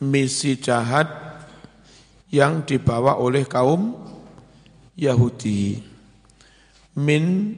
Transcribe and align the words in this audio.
misi 0.00 0.56
jahat 0.56 1.08
yang 2.32 2.64
dibawa 2.64 3.20
oleh 3.20 3.44
kaum 3.44 3.94
Yahudi. 4.96 5.80
Min 6.96 7.54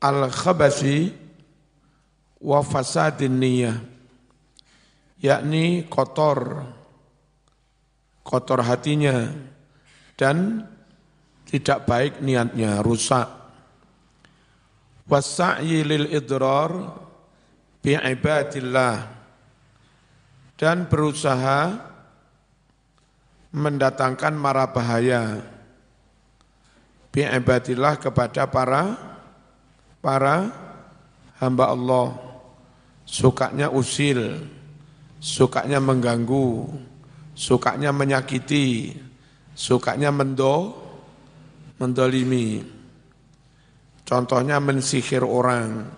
al-khabasi 0.00 1.12
wa 2.40 2.64
fasadin 2.64 3.36
niyah 3.36 3.76
yakni 5.20 5.84
kotor 5.92 6.64
kotor 8.24 8.64
hatinya 8.64 9.28
dan 10.16 10.64
tidak 11.44 11.84
baik 11.84 12.22
niatnya 12.24 12.80
rusak. 12.80 13.28
Wasa'yi 15.10 15.82
lil 15.82 16.06
idrar 16.14 16.70
bi 17.82 17.98
ibadillah 17.98 19.19
dan 20.60 20.84
berusaha 20.84 21.72
mendatangkan 23.56 24.36
mara 24.36 24.68
bahaya. 24.68 25.40
Bi 27.08 27.24
ibadillah 27.24 27.96
kepada 27.96 28.44
para 28.44 28.84
para 30.04 30.52
hamba 31.40 31.72
Allah. 31.72 32.08
Sukanya 33.08 33.72
usil, 33.72 34.38
sukanya 35.18 35.82
mengganggu, 35.82 36.68
sukanya 37.34 37.90
menyakiti, 37.90 38.94
sukanya 39.56 40.14
mendo, 40.14 40.78
mendolimi. 41.80 42.62
Contohnya 44.06 44.62
mensihir 44.62 45.26
orang, 45.26 45.90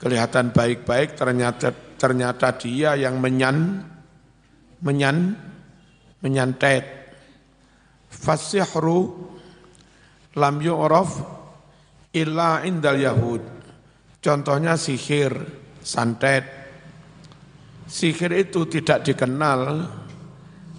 kelihatan 0.00 0.48
baik-baik 0.56 1.12
ternyata 1.12 1.89
ternyata 2.00 2.56
dia 2.56 2.96
yang 2.96 3.20
menyan, 3.20 3.84
menyan, 4.80 5.36
menyantet. 6.24 7.12
Fasihru 8.08 9.28
lam 10.40 10.56
yu'raf 10.64 11.20
illa 12.16 12.64
indal 12.64 12.96
yahud. 12.96 13.44
Contohnya 14.24 14.80
sihir, 14.80 15.36
santet. 15.84 16.48
Sihir 17.84 18.32
itu 18.32 18.64
tidak 18.64 19.04
dikenal 19.04 19.84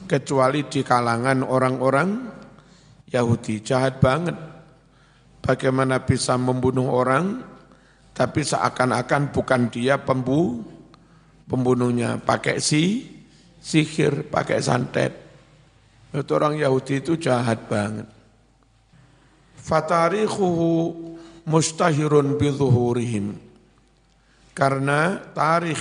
kecuali 0.10 0.66
di 0.66 0.82
kalangan 0.82 1.46
orang-orang 1.46 2.10
Yahudi. 3.12 3.62
Jahat 3.62 4.02
banget. 4.02 4.38
Bagaimana 5.42 6.06
bisa 6.06 6.38
membunuh 6.38 6.94
orang, 6.94 7.42
tapi 8.14 8.46
seakan-akan 8.46 9.34
bukan 9.34 9.74
dia 9.74 9.98
pembu, 9.98 10.62
pembunuhnya. 11.52 12.16
Pakai 12.24 12.64
si, 12.64 13.12
sihir, 13.60 14.32
pakai 14.32 14.64
santet. 14.64 15.12
Itu 16.16 16.32
orang 16.40 16.56
Yahudi 16.56 17.04
itu 17.04 17.20
jahat 17.20 17.68
banget. 17.68 18.08
Fatarikhuhu 19.60 20.72
mustahirun 21.46 22.40
bizuhurihim 22.40 23.52
karena 24.52 25.18
tarikh 25.32 25.80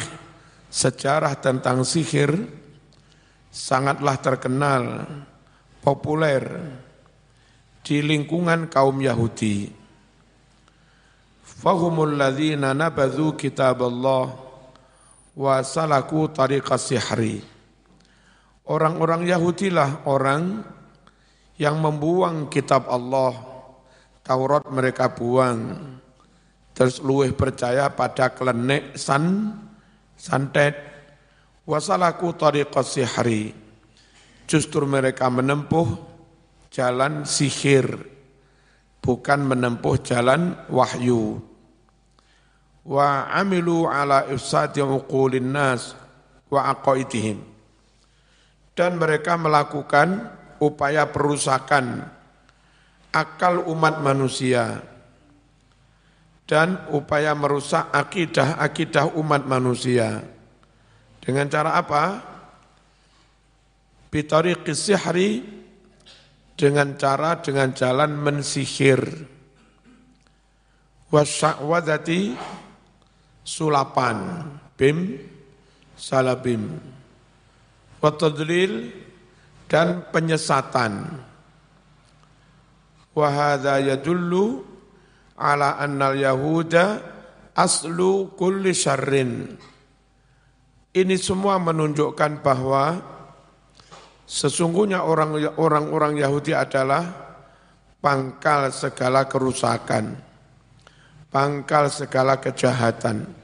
sejarah 0.70 1.34
tentang 1.42 1.82
sihir 1.82 2.46
sangatlah 3.50 4.16
terkenal, 4.22 5.04
populer 5.82 6.46
di 7.82 7.98
lingkungan 7.98 8.70
kaum 8.70 8.94
Yahudi. 9.02 9.74
Fahumul 11.42 12.14
ladzina 12.14 12.72
nabadhu 12.72 13.34
kitab 13.34 13.82
Allah 13.84 14.32
wa 15.36 15.62
salaku 15.62 16.30
tariqas 16.30 16.90
sihri. 16.90 17.42
Orang-orang 18.70 19.26
Yahudi 19.26 19.74
lah 19.74 20.06
orang 20.06 20.62
yang 21.58 21.82
membuang 21.82 22.46
kitab 22.46 22.86
Allah, 22.86 23.34
Taurat 24.22 24.68
mereka 24.70 25.10
buang, 25.10 25.90
terus 26.70 27.02
luweh 27.02 27.34
percaya 27.34 27.90
pada 27.90 28.30
klenek 28.30 28.94
san 28.94 29.56
santet. 30.14 30.88
Wasalaku 31.66 32.34
tariqas 32.34 32.98
sihri. 32.98 33.52
Justru 34.46 34.82
mereka 34.86 35.30
menempuh 35.30 35.86
jalan 36.70 37.26
sihir 37.26 37.86
bukan 39.02 39.40
menempuh 39.42 39.98
jalan 40.06 40.54
wahyu 40.70 41.42
wa 42.86 43.28
amilu 43.32 43.84
ala 43.88 44.28
ifsadi 44.32 44.80
uqulin 44.80 45.52
nas 45.52 45.92
wa 46.48 46.72
aqaidihim 46.72 47.40
dan 48.72 48.96
mereka 48.96 49.36
melakukan 49.36 50.30
upaya 50.60 51.08
perusakan 51.12 52.08
akal 53.10 53.66
umat 53.68 54.00
manusia 54.00 54.80
dan 56.50 56.82
upaya 56.90 57.30
merusak 57.38 57.94
akidah-akidah 57.94 59.14
umat 59.14 59.46
manusia. 59.46 60.18
Dengan 61.22 61.46
cara 61.46 61.78
apa? 61.78 62.18
Bitariqis 64.10 64.90
sihri 64.90 65.46
dengan 66.58 66.98
cara 66.98 67.38
dengan 67.38 67.70
jalan 67.70 68.18
mensihir. 68.18 68.98
Wasya'wadati 71.14 72.34
sulapan, 73.50 74.46
bim, 74.78 75.18
salabim. 75.98 76.78
Watadlil 77.98 78.94
dan 79.66 80.06
penyesatan. 80.14 81.18
Wahada 83.10 83.82
yadullu 83.82 84.62
ala 85.34 85.82
annal 85.82 86.14
yahuda 86.14 87.02
aslu 87.58 88.30
kulli 88.38 88.70
syarrin. 88.70 89.58
Ini 90.90 91.14
semua 91.18 91.58
menunjukkan 91.58 92.42
bahwa 92.42 92.98
sesungguhnya 94.26 95.02
orang-orang 95.06 96.18
Yahudi 96.18 96.50
adalah 96.50 97.06
pangkal 98.02 98.74
segala 98.74 99.30
kerusakan, 99.30 100.18
pangkal 101.30 101.86
segala 101.94 102.42
kejahatan. 102.42 103.39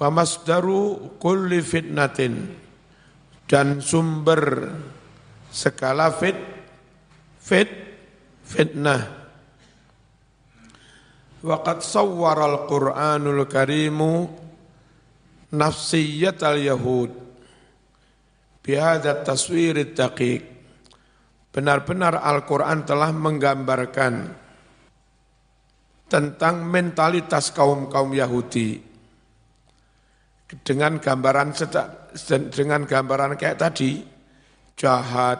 Wa 0.00 0.08
masdaru 0.08 1.12
kulli 1.20 1.60
fitnatin. 1.60 2.56
Dan 3.44 3.84
sumber 3.84 4.72
segala 5.52 6.08
fit 6.08 6.38
fit 7.36 7.68
fitnah. 8.40 9.20
Waqad 11.44 11.84
sawwara 11.84 12.48
al-Qur'anul 12.48 13.44
Karimu 13.44 14.12
nafsiyyat 15.52 16.40
al-Yahud 16.40 17.10
bihadha 18.64 19.20
taswir 19.20 19.76
daqiq. 19.92 20.46
Benar-benar 21.50 22.22
Al-Quran 22.22 22.86
telah 22.86 23.10
menggambarkan 23.10 24.14
tentang 26.06 26.62
mentalitas 26.62 27.50
kaum-kaum 27.50 28.14
Yahudi 28.14 28.89
dengan 30.66 30.98
gambaran 30.98 31.54
dengan 32.50 32.82
gambaran 32.82 33.38
kayak 33.38 33.58
tadi 33.58 34.02
jahat, 34.74 35.38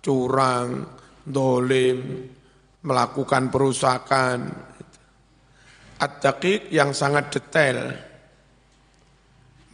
curang, 0.00 0.88
dolim, 1.26 2.24
melakukan 2.80 3.52
perusakan, 3.52 4.38
At-Daqiq 5.98 6.70
yang 6.70 6.94
sangat 6.94 7.34
detail. 7.34 7.90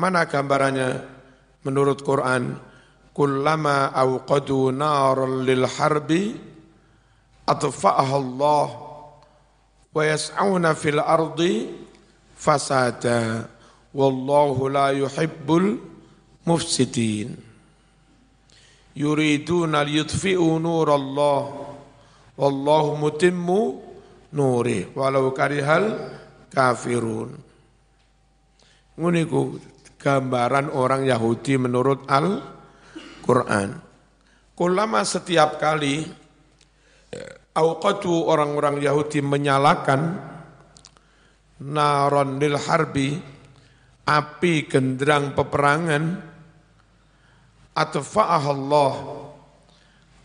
Mana 0.00 0.24
gambarannya 0.24 0.90
menurut 1.68 2.00
Quran? 2.00 2.56
Kullama 3.14 3.94
awqadu 3.94 4.74
naran 4.74 5.46
lil 5.46 5.68
harbi 5.70 6.34
Allah 7.46 8.66
wa 9.94 10.02
yas'auna 10.02 10.74
fil 10.74 10.98
ardi 10.98 11.70
fasada 12.34 13.46
wallahu 13.94 14.66
la 14.66 14.90
yuhibbul 14.90 15.78
mufsidin 16.44 17.38
yuriduna 18.98 19.86
liyutfi'u 19.86 20.58
Allah 20.90 21.40
wallahu 22.34 22.98
mutimmu 22.98 23.60
nuri 24.34 24.90
walau 24.94 25.30
karihal 25.30 26.10
kafirun. 26.50 27.34
Nguniku 28.94 29.58
gambaran 29.98 30.70
orang 30.70 31.02
Yahudi 31.02 31.58
menurut 31.58 32.06
Al-Quran. 32.06 33.74
Kulama 34.54 35.02
setiap 35.02 35.58
kali 35.58 36.06
Auqatu 37.54 38.26
orang-orang 38.26 38.82
Yahudi 38.82 39.22
menyalakan 39.22 40.18
naron 41.62 42.42
lil 42.42 42.58
harbi 42.58 43.14
api 44.04 44.68
genderang 44.68 45.32
peperangan. 45.32 46.04
Atfa'ah 47.74 48.44
Allah. 48.44 48.94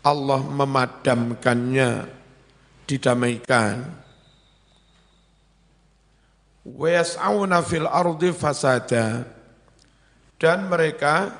Allah 0.00 0.40
memadamkannya 0.40 1.90
didamaikan. 2.88 3.76
Wa 6.64 7.60
fil 7.64 7.88
ardi 7.88 8.30
fasada. 8.32 9.26
Dan 10.40 10.72
mereka 10.72 11.36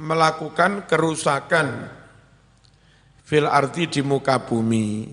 melakukan 0.00 0.84
kerusakan 0.84 1.88
fil 3.24 3.48
ardi 3.48 3.88
di 3.88 4.00
muka 4.04 4.40
bumi. 4.44 5.08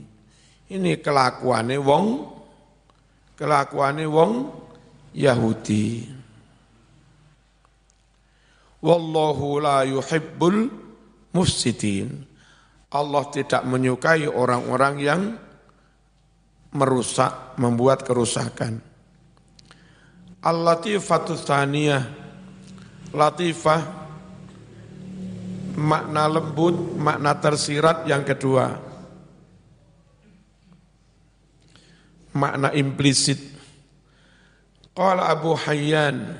Ini 0.67 0.99
kelakuannya 0.99 1.79
wong 1.79 2.05
kelakuannya 3.39 4.07
wong 4.09 4.31
Yahudi 5.17 6.17
Wallahu 8.77 9.57
la 9.57 9.81
yuhibbul 9.83 10.69
mufsidin. 11.33 12.23
Allah 12.93 13.23
tidak 13.33 13.65
menyukai 13.67 14.29
orang-orang 14.29 14.95
yang 15.01 15.21
merusak, 16.71 17.57
membuat 17.57 18.05
kerusakan. 18.05 18.79
Al-latifatu 20.39 21.35
thaniyah, 21.35 22.05
latifah, 23.11 23.81
makna 25.75 26.31
lembut, 26.31 26.95
makna 26.95 27.35
tersirat 27.41 28.05
yang 28.07 28.21
kedua. 28.23 28.77
Makna 32.37 32.71
implisit. 32.77 33.56
قال 34.97 35.19
أبو 35.19 35.55
حيان 35.55 36.35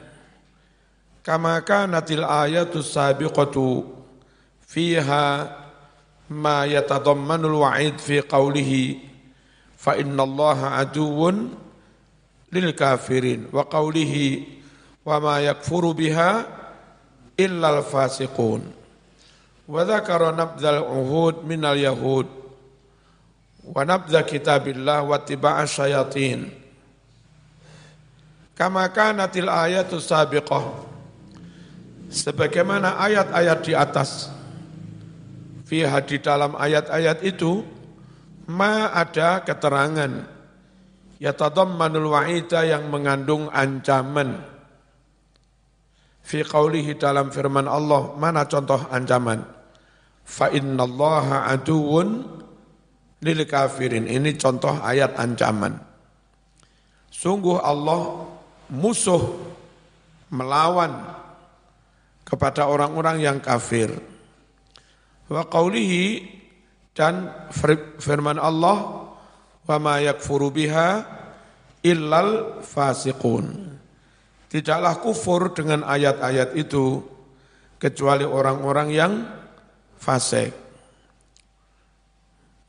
كما 1.24 1.60
كانت 1.60 2.12
الآية 2.12 2.74
السابقة 2.76 3.84
فيها 4.68 5.58
ما 6.30 6.66
يتضمن 6.66 7.46
الوعيد 7.46 7.98
في 7.98 8.22
قوله 8.22 8.96
فإن 9.78 10.20
الله 10.20 10.66
عدو 10.66 11.34
للكافرين 12.52 13.48
وقوله 13.54 14.44
وما 15.06 15.40
يكفر 15.40 15.92
بها 15.92 16.46
إلا 17.40 17.80
الفاسقون. 17.80 18.74
وذكر 19.68 20.36
نبذ 20.36 20.66
العهود 20.66 21.46
من 21.46 21.66
اليهود 21.66 22.26
ونبذ 23.76 24.22
كتاب 24.22 24.68
الله 24.68 25.02
واتباع 25.02 25.64
الشياطين. 25.64 26.67
Kama 28.58 28.90
kanatil 28.90 29.48
ayatu 29.48 30.02
sabiqah. 30.02 30.90
Sebagaimana 32.10 32.98
ayat-ayat 32.98 33.60
di 33.62 33.74
atas. 33.78 34.34
Fiha 35.68 36.00
di 36.02 36.18
dalam 36.18 36.58
ayat-ayat 36.58 37.22
itu 37.22 37.62
ma 38.50 38.90
ada 38.90 39.46
keterangan. 39.46 40.26
Yatadammanul 41.22 42.10
wa'ida 42.18 42.66
yang 42.66 42.90
mengandung 42.90 43.52
ancaman. 43.54 44.42
Fi 46.24 46.44
qawlihi 46.44 47.00
dalam 47.00 47.32
firman 47.32 47.68
Allah 47.68 48.16
mana 48.16 48.48
contoh 48.48 48.80
ancaman? 48.92 49.44
Fa 50.28 50.52
innallaha 50.52 51.52
aduwwun 51.52 52.24
lil 53.24 53.40
kafirin. 53.48 54.08
Ini 54.08 54.36
contoh 54.40 54.76
ayat 54.80 55.20
ancaman. 55.20 55.76
Sungguh 57.12 57.60
Allah 57.60 58.37
musuh 58.72 59.40
melawan 60.32 61.16
kepada 62.28 62.68
orang-orang 62.68 63.24
yang 63.24 63.38
kafir. 63.40 63.92
Wa 65.32 65.48
qawlihi 65.48 66.28
dan 66.92 67.32
firman 68.00 68.40
Allah 68.40 69.08
wa 69.68 69.78
ma 69.80 69.96
yakfuru 70.04 70.52
biha 70.52 71.04
illal 71.84 72.60
fasiqun. 72.64 73.76
Tidaklah 74.48 75.04
kufur 75.04 75.52
dengan 75.52 75.84
ayat-ayat 75.84 76.56
itu 76.56 77.04
kecuali 77.80 78.24
orang-orang 78.24 78.88
yang 78.92 79.14
fasik. 80.00 80.56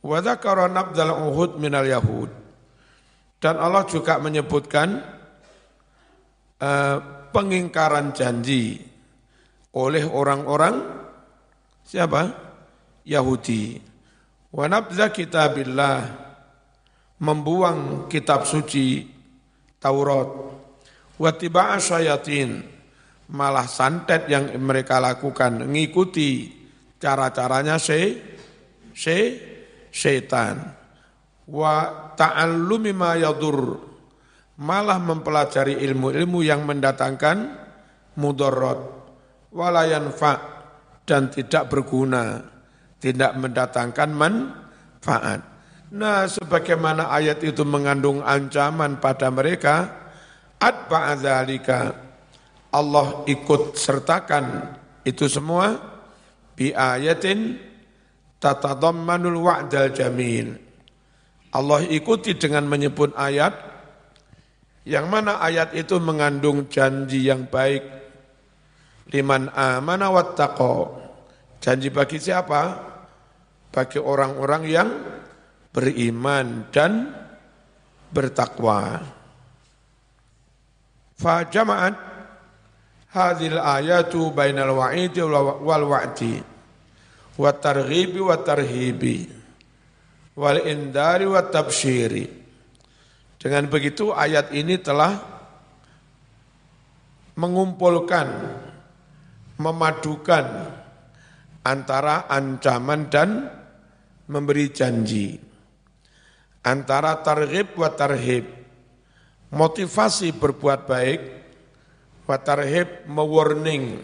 Wa 0.02 0.18
dzakara 0.22 0.70
nabdal 0.70 1.14
uhud 1.14 1.58
minal 1.58 1.86
yahud. 1.86 2.30
Dan 3.38 3.54
Allah 3.62 3.86
juga 3.86 4.18
menyebutkan 4.18 5.17
uh, 6.62 6.96
pengingkaran 7.30 8.14
janji 8.14 8.78
oleh 9.74 10.04
orang-orang 10.06 10.76
siapa? 11.86 12.22
Yahudi. 13.08 13.80
Wa 14.52 14.68
nabza 14.68 15.08
kitabillah 15.12 15.98
membuang 17.24 18.10
kitab 18.10 18.44
suci 18.44 19.06
Taurat. 19.78 20.28
Wa 21.18 21.30
tiba'a 21.34 21.78
malah 23.28 23.66
santet 23.68 24.24
yang 24.30 24.56
mereka 24.56 24.96
lakukan 25.02 25.68
mengikuti 25.68 26.48
cara-caranya 26.96 27.76
se 27.76 28.00
se 28.96 29.18
setan. 29.92 30.56
Wa 31.48 31.74
ta'allumi 32.12 32.92
ma 32.92 33.16
yadur 33.16 33.87
malah 34.58 34.98
mempelajari 34.98 35.78
ilmu-ilmu 35.78 36.42
yang 36.42 36.66
mendatangkan 36.66 37.54
mudarat 38.18 38.82
walayan 39.54 40.10
fa 40.10 40.42
dan 41.06 41.30
tidak 41.30 41.70
berguna, 41.70 42.42
tidak 42.98 43.32
mendatangkan 43.38 44.10
manfaat. 44.12 45.40
Nah, 45.88 46.28
sebagaimana 46.28 47.08
ayat 47.08 47.40
itu 47.40 47.64
mengandung 47.64 48.20
ancaman 48.20 49.00
pada 49.00 49.32
mereka, 49.32 49.88
Allah 52.68 53.06
ikut 53.24 53.78
sertakan 53.78 54.76
itu 55.06 55.24
semua 55.30 55.80
bi 56.52 56.76
ayatin 56.76 57.56
tatadammanul 58.36 59.40
wa'dal 59.40 59.94
jamil. 59.96 60.60
Allah 61.48 61.80
ikuti 61.88 62.36
dengan 62.36 62.68
menyebut 62.68 63.16
ayat 63.16 63.67
yang 64.88 65.12
mana 65.12 65.36
ayat 65.44 65.76
itu 65.76 66.00
mengandung 66.00 66.72
janji 66.72 67.28
yang 67.28 67.44
baik 67.44 67.84
liman 69.12 69.52
amana 69.52 70.08
wattaqo. 70.08 70.96
Janji 71.60 71.92
bagi 71.92 72.16
siapa? 72.16 72.88
Bagi 73.68 74.00
orang-orang 74.00 74.62
yang 74.64 74.88
beriman 75.76 76.72
dan 76.72 77.12
bertakwa. 78.08 79.04
Fa 81.18 81.44
jama'at 81.44 81.94
hadhil 83.12 83.60
ayatu 83.60 84.32
bainal 84.32 84.72
wa'idi 84.72 85.20
wal 85.20 85.84
wa'di 85.84 86.40
wa 87.36 87.50
targhibi 87.52 88.20
wa 88.22 88.36
tarhibi 88.40 89.18
wal 90.38 90.62
indari 90.64 91.26
wa 91.26 91.42
tabsyiri. 91.42 92.37
Dengan 93.38 93.70
begitu 93.70 94.10
ayat 94.10 94.50
ini 94.50 94.82
telah 94.82 95.14
mengumpulkan 97.38 98.26
memadukan 99.62 100.46
antara 101.62 102.26
ancaman 102.26 103.06
dan 103.06 103.46
memberi 104.30 104.70
janji. 104.74 105.38
Antara 106.66 107.18
targhib 107.22 107.78
wa 107.78 107.90
tarhib. 107.94 108.46
Motivasi 109.48 110.36
berbuat 110.36 110.84
baik, 110.84 111.20
wa 112.28 112.36
tarhib 112.36 113.08
mewarning, 113.08 113.96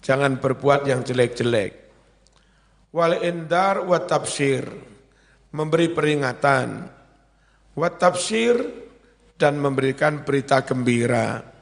jangan 0.00 0.40
berbuat 0.40 0.88
yang 0.88 1.04
jelek-jelek. 1.04 1.76
Wal 2.88 3.20
indar 3.20 3.84
wa 3.84 4.00
tafsir, 4.00 4.64
memberi 5.52 5.92
peringatan. 5.92 6.88
Wa 7.72 7.88
tafsir 7.88 8.56
dan 9.40 9.56
memberikan 9.58 10.22
berita 10.22 10.60
gembira 10.62 11.52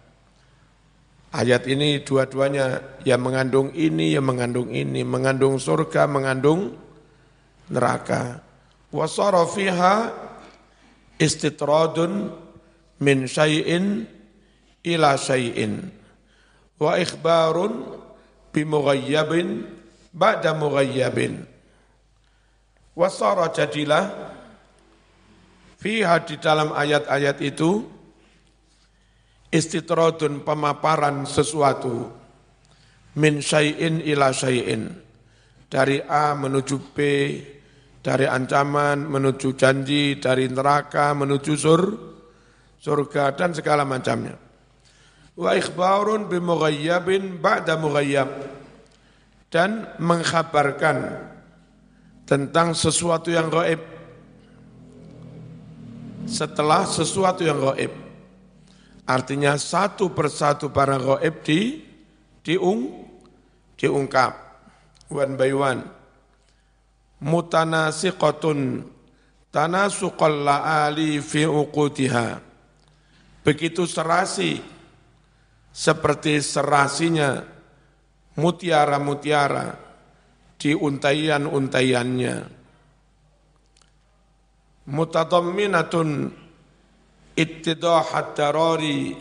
Ayat 1.31 1.63
ini 1.71 2.03
dua-duanya 2.03 2.99
yang 3.07 3.23
mengandung 3.23 3.71
ini, 3.71 4.19
yang 4.19 4.27
mengandung 4.27 4.67
ini, 4.75 5.07
mengandung 5.07 5.63
surga, 5.63 6.11
mengandung 6.11 6.75
neraka. 7.71 8.43
Wasara 8.91 9.47
fiha 9.47 10.11
istitradun 11.23 12.35
min 12.99 13.31
syai'in 13.31 14.11
ila 14.83 15.15
syai'in 15.15 15.87
wa 16.83 16.99
ikhbarun 16.99 17.95
bimughayyabin 18.51 19.71
ba'da 20.11 20.51
mughayyabin. 20.59 21.47
Wasara 22.99 23.55
jadilah 23.55 24.30
fiha 25.81 26.21
di 26.29 26.37
dalam 26.37 26.77
ayat-ayat 26.77 27.41
itu 27.41 27.89
istitrodun 29.49 30.45
pemaparan 30.45 31.25
sesuatu 31.25 32.13
min 33.17 33.41
syai'in 33.41 34.05
ila 34.05 34.31
syai'in. 34.31 34.93
Dari 35.71 36.03
A 36.05 36.37
menuju 36.37 36.77
B 36.93 36.99
dari 38.01 38.27
ancaman 38.29 39.09
menuju 39.09 39.57
janji 39.57 40.21
dari 40.21 40.51
neraka 40.51 41.17
menuju 41.17 41.53
sur 41.57 41.83
surga 42.81 43.33
dan 43.33 43.57
segala 43.57 43.89
macamnya. 43.89 44.37
Wa 45.37 45.57
ikhbarun 45.57 46.29
bi 46.29 46.37
mughayyabin 46.43 47.41
ba'da 47.41 47.81
mughayyab. 47.81 48.61
Dan 49.51 49.83
mengkhabarkan 49.99 51.27
tentang 52.23 52.71
sesuatu 52.71 53.35
yang 53.35 53.51
gaib 53.51 53.90
setelah 56.31 56.87
sesuatu 56.87 57.43
yang 57.43 57.59
gaib. 57.59 57.91
Artinya 59.11 59.59
satu 59.59 60.15
persatu 60.15 60.71
para 60.71 60.95
gaib 60.95 61.43
di 61.43 61.83
diung 62.47 63.11
diungkap 63.75 64.33
one 65.11 65.35
by 65.35 65.51
one. 65.51 65.83
Mutanasiqatun 67.21 68.87
tanasuqal 69.51 70.47
la'ali 70.47 71.19
fi 71.19 71.45
uqutiha. 71.45 72.39
Begitu 73.43 73.85
serasi 73.85 74.63
seperti 75.75 76.39
serasinya 76.39 77.43
mutiara-mutiara 78.39 79.75
di 80.61 80.77
untayan-untayannya 80.77 82.60
mutadamminatun 84.91 86.35
ittidahat 87.39 88.35
darari 88.35 89.15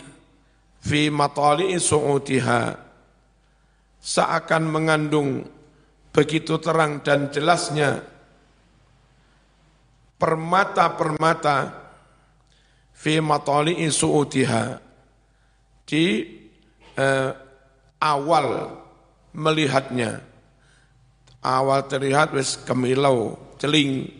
fi 0.82 1.14
matali'i 1.14 1.78
su'utiha. 1.78 2.90
Seakan 4.00 4.64
mengandung 4.68 5.44
begitu 6.10 6.58
terang 6.58 7.04
dan 7.04 7.30
jelasnya 7.30 8.02
permata-permata 10.18 11.58
fi 12.92 13.22
matali'i 13.22 13.88
su'utiha. 13.88 14.64
Di 15.86 16.06
eh, 16.98 17.32
awal 18.02 18.48
melihatnya. 19.36 20.26
Awal 21.40 21.88
terlihat 21.88 22.36
wis 22.36 22.60
kemilau 22.60 23.40
celing 23.56 24.12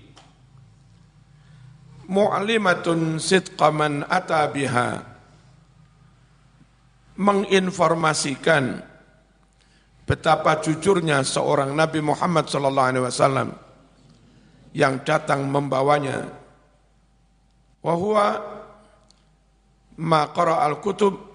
mu'limatun 2.10 3.22
sidqa 3.22 3.70
man 3.70 4.04
ata 4.10 4.50
biha. 4.50 5.06
Menginformasikan 7.20 8.82
betapa 10.08 10.58
jujurnya 10.64 11.22
seorang 11.22 11.76
Nabi 11.78 12.02
Muhammad 12.02 12.50
sallallahu 12.50 12.90
alaihi 12.90 13.06
wasallam 13.06 13.50
yang 14.74 15.04
datang 15.06 15.46
membawanya. 15.46 16.26
Wa 17.84 17.94
huwa 17.94 18.28
ma 20.00 20.32
al-kutub. 20.34 21.28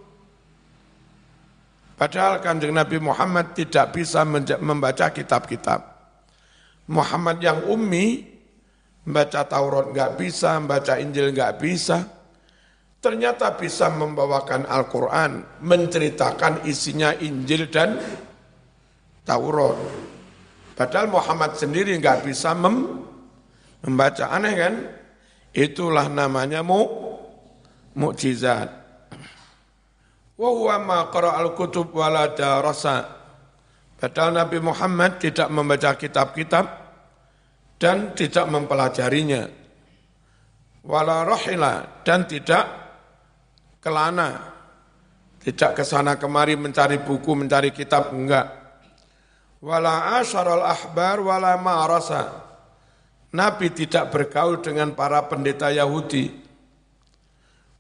Padahal 1.95 2.43
kanjeng 2.43 2.75
Nabi 2.75 2.99
Muhammad 2.99 3.55
tidak 3.55 3.95
bisa 3.95 4.27
membaca 4.59 5.15
kitab-kitab. 5.15 5.95
Muhammad 6.91 7.39
yang 7.39 7.65
ummi 7.71 8.34
Membaca 9.05 9.45
Taurat 9.45 9.93
nggak 9.93 10.13
bisa, 10.17 10.57
membaca 10.57 10.97
Injil 10.97 11.33
nggak 11.33 11.55
bisa. 11.61 12.05
Ternyata 13.05 13.53
bisa 13.61 13.93
membawakan 13.93 14.65
Al-Quran, 14.65 15.61
menceritakan 15.61 16.65
isinya 16.65 17.13
Injil 17.21 17.69
dan 17.69 18.01
Taurat. 19.29 19.77
Padahal 20.75 21.13
Muhammad 21.13 21.55
sendiri 21.55 21.95
nggak 22.01 22.25
bisa 22.25 22.57
mem 22.57 23.05
membaca. 23.85 24.33
Aneh 24.33 24.55
kan? 24.57 24.75
Itulah 25.55 26.11
namanya 26.11 26.67
mu 26.67 26.83
mukjizat. 27.95 28.69
Wa 30.35 30.51
huwa 30.51 30.77
ma 30.83 30.99
al-kutub 31.15 31.95
wala 31.95 32.35
darasa. 32.35 33.07
Padahal 33.95 34.35
Nabi 34.35 34.59
Muhammad 34.59 35.23
tidak 35.23 35.47
membaca 35.49 35.95
kitab-kitab, 35.95 36.84
dan 37.79 38.15
tidak 38.15 38.47
mempelajarinya. 38.51 39.51
Wala 40.85 41.25
rohila 41.25 42.05
dan 42.05 42.29
tidak 42.29 42.65
kelana, 43.81 44.53
tidak 45.41 45.81
ke 45.81 45.85
sana 45.85 46.21
kemari 46.21 46.57
mencari 46.61 47.01
buku, 47.01 47.33
mencari 47.33 47.73
kitab, 47.73 48.13
enggak. 48.13 48.65
Wala 49.65 50.21
asyaral 50.21 50.61
ahbar 50.61 51.25
wala 51.25 51.57
ma'arasa. 51.57 52.45
Nabi 53.33 53.73
tidak 53.73 54.13
bergaul 54.13 54.61
dengan 54.61 54.93
para 54.93 55.25
pendeta 55.25 55.73
Yahudi. 55.73 56.45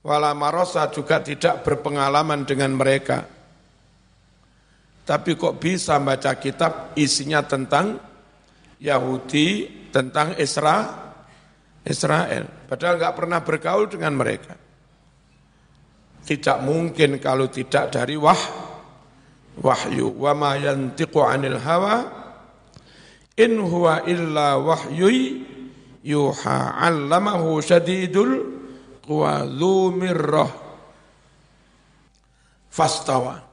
Wala 0.05 0.33
marasa 0.37 0.89
juga 0.93 1.21
tidak 1.21 1.65
berpengalaman 1.65 2.45
dengan 2.45 2.77
mereka. 2.77 3.25
Tapi 5.05 5.37
kok 5.37 5.61
bisa 5.61 6.01
baca 6.01 6.33
kitab 6.41 6.97
isinya 6.97 7.45
tentang 7.45 8.01
Yahudi 8.81 9.84
tentang 9.95 10.35
Isra, 10.35 10.91
Israel. 11.87 12.67
Padahal 12.67 12.99
nggak 12.99 13.15
pernah 13.15 13.39
bergaul 13.47 13.87
dengan 13.87 14.19
mereka. 14.19 14.59
Tidak 16.27 16.59
mungkin 16.67 17.23
kalau 17.23 17.47
tidak 17.47 17.95
dari 17.95 18.19
wah, 18.19 18.43
wahyu. 19.63 20.11
Wa 20.19 20.35
ma 20.35 20.59
yantiqu 20.59 21.23
anil 21.23 21.63
hawa 21.63 21.97
in 23.39 23.55
huwa 23.63 24.03
illa 24.03 24.59
wahyu 24.59 25.47
yuha 26.03 26.59
'allamahu 26.75 27.63
syadidul 27.63 28.51
quwa 28.99 29.47
mirrah 29.95 30.51
fastawa. 32.67 33.47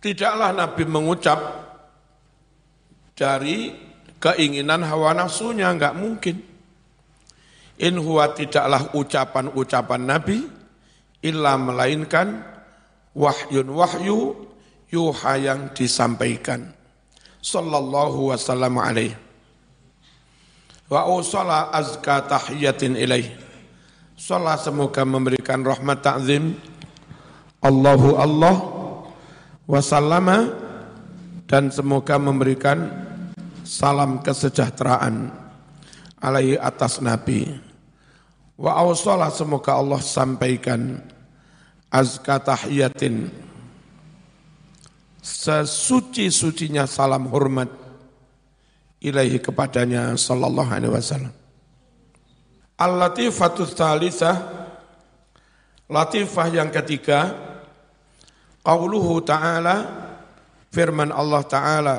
Tidaklah 0.00 0.52
Nabi 0.56 0.84
mengucap 0.88 1.40
dari 3.16 3.92
keinginan 4.24 4.80
hawa 4.80 5.12
nafsunya, 5.12 5.68
enggak 5.68 5.92
mungkin. 5.92 6.40
In 7.76 8.00
huwa 8.00 8.32
tidaklah 8.32 8.96
ucapan-ucapan 8.96 10.00
Nabi, 10.00 10.48
illa 11.20 11.60
melainkan 11.60 12.40
wahyun 13.12 13.68
wahyu 13.68 14.48
yuha 14.88 15.36
yang 15.36 15.60
disampaikan. 15.76 16.72
Sallallahu 17.44 18.32
wasallam 18.32 18.80
alaih. 18.80 19.12
Wa 20.88 21.04
usala 21.04 21.68
azka 21.76 22.24
tahiyatin 22.24 22.96
ilaih. 22.96 23.28
Salat 24.16 24.64
semoga 24.64 25.04
memberikan 25.04 25.60
rahmat 25.60 26.00
ta'zim. 26.00 26.56
Allahu 27.60 28.16
Allah 28.16 28.56
wasallama 29.66 30.54
dan 31.50 31.68
semoga 31.72 32.16
memberikan 32.20 33.03
salam 33.64 34.20
kesejahteraan 34.20 35.32
alaihi 36.20 36.60
atas 36.60 37.00
Nabi. 37.00 37.48
Wa 38.54 38.78
awsalah 38.78 39.34
semoga 39.34 39.74
Allah 39.74 39.98
sampaikan 39.98 41.02
azka 41.90 42.38
tahiyatin 42.38 43.32
sesuci-sucinya 45.24 46.86
salam 46.86 47.26
hormat 47.32 47.72
ilaihi 49.02 49.42
kepadanya 49.42 50.14
sallallahu 50.14 50.70
alaihi 50.70 50.92
wasallam. 50.92 51.34
Al-latifatu 52.78 53.66
thalithah 53.66 54.36
latifah 55.88 56.46
yang 56.52 56.70
ketiga 56.72 57.32
qauluhu 58.64 59.20
ta'ala 59.24 59.76
firman 60.72 61.12
Allah 61.12 61.42
Ta'ala 61.46 61.96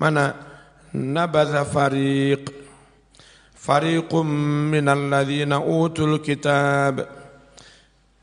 mana 0.00 0.45
nabadha 0.96 1.68
fariq 1.68 2.48
fariqum 3.52 4.24
minal 4.72 5.12
ladhina 5.12 5.60
utul 5.60 6.24
kitab 6.24 7.04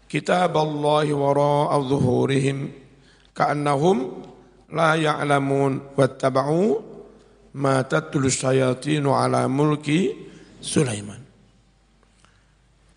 kitab 0.09 0.57
Allah 0.57 1.05
wara'a 1.05 1.77
zuhurihim 1.85 2.73
ka'annahum 3.37 4.25
la 4.73 4.97
ya'lamun 4.97 5.93
wattaba'u 5.93 6.81
ma 7.61 7.85
tatlu 7.85 8.25
syayatinu 8.25 9.13
ala 9.13 9.45
mulki 9.45 10.17
Sulaiman 10.57 11.21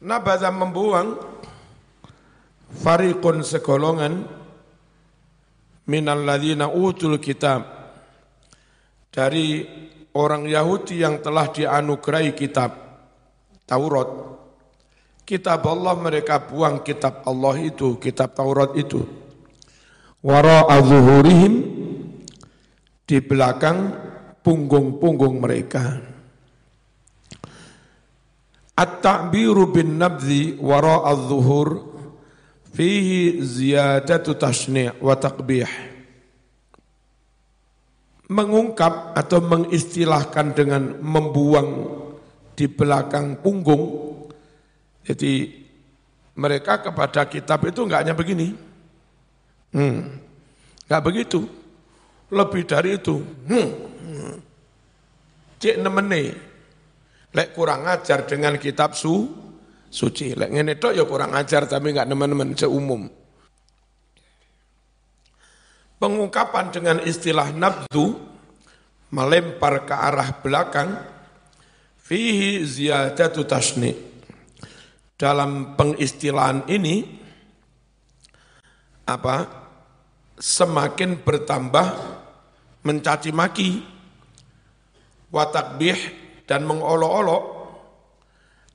nabadha 0.01 0.49
membuang 0.49 1.21
fariqun 2.81 3.45
segolongan 3.45 4.25
minalladzina 5.85 6.73
utul 6.73 7.21
kitab 7.21 7.76
dari 9.17 9.65
orang 10.13 10.45
Yahudi 10.45 11.01
yang 11.01 11.25
telah 11.25 11.49
dianugerahi 11.49 12.37
kitab 12.37 12.77
Taurat 13.65 14.37
kitab 15.25 15.65
Allah 15.65 15.97
mereka 15.97 16.45
buang 16.45 16.85
kitab 16.85 17.25
Allah 17.25 17.57
itu 17.65 17.97
kitab 17.97 18.37
Taurat 18.37 18.77
itu 18.77 19.01
wara'a 20.21 20.77
zuhurihim 20.85 21.55
di 23.07 23.23
belakang 23.23 23.95
punggung-punggung 24.43 25.39
mereka. 25.39 26.03
At-ta'biru 28.77 29.73
bin 29.73 29.97
nabzi 29.97 30.59
wara'a 30.59 31.15
zuhur 31.17 31.97
fihi 32.75 33.41
ziyadatu 33.41 34.37
tashni' 34.37 35.01
wa 35.01 35.15
taqbih. 35.17 35.96
Mengungkap 38.27 39.15
atau 39.15 39.39
mengistilahkan 39.39 40.57
dengan 40.57 40.99
membuang 40.99 41.69
di 42.59 42.67
belakang 42.67 43.39
punggung. 43.39 44.03
Jadi 45.07 45.63
mereka 46.35 46.83
kepada 46.83 47.31
kitab 47.31 47.63
itu 47.71 47.87
enggak 47.87 48.03
hanya 48.03 48.15
begini. 48.19 48.51
Hmm. 49.71 50.19
Enggak 50.91 51.03
begitu. 51.07 51.47
Lebih 52.35 52.63
dari 52.67 52.99
itu. 52.99 53.23
Hmm. 53.47 53.71
Cik 55.63 55.81
nemene. 55.81 56.23
Lek 57.37 57.53
kurang 57.53 57.85
ajar 57.85 58.25
dengan 58.25 58.57
kitab 58.57 58.97
su, 58.97 59.29
suci. 59.93 60.33
Lek 60.33 60.51
ngene 60.51 60.81
tok 60.81 60.97
ya 60.97 61.05
kurang 61.05 61.37
ajar 61.37 61.69
tapi 61.69 61.93
enggak 61.93 62.09
nemen-nemen 62.09 62.57
seumum. 62.57 63.07
Pengungkapan 65.97 66.69
dengan 66.69 67.01
istilah 67.01 67.57
nabdu 67.57 68.21
melempar 69.09 69.89
ke 69.89 69.95
arah 69.97 70.29
belakang 70.45 70.93
fihi 71.97 72.61
ziyadatu 72.69 73.49
tasni. 73.49 73.97
Dalam 75.17 75.73
pengistilahan 75.81 76.69
ini 76.69 77.01
apa 79.09 79.49
semakin 80.37 81.17
bertambah 81.17 81.87
mencaci 82.85 83.33
maki, 83.33 83.81
watakbih 85.33 85.97
dan 86.45 86.69
mengolok-olok 86.69 87.43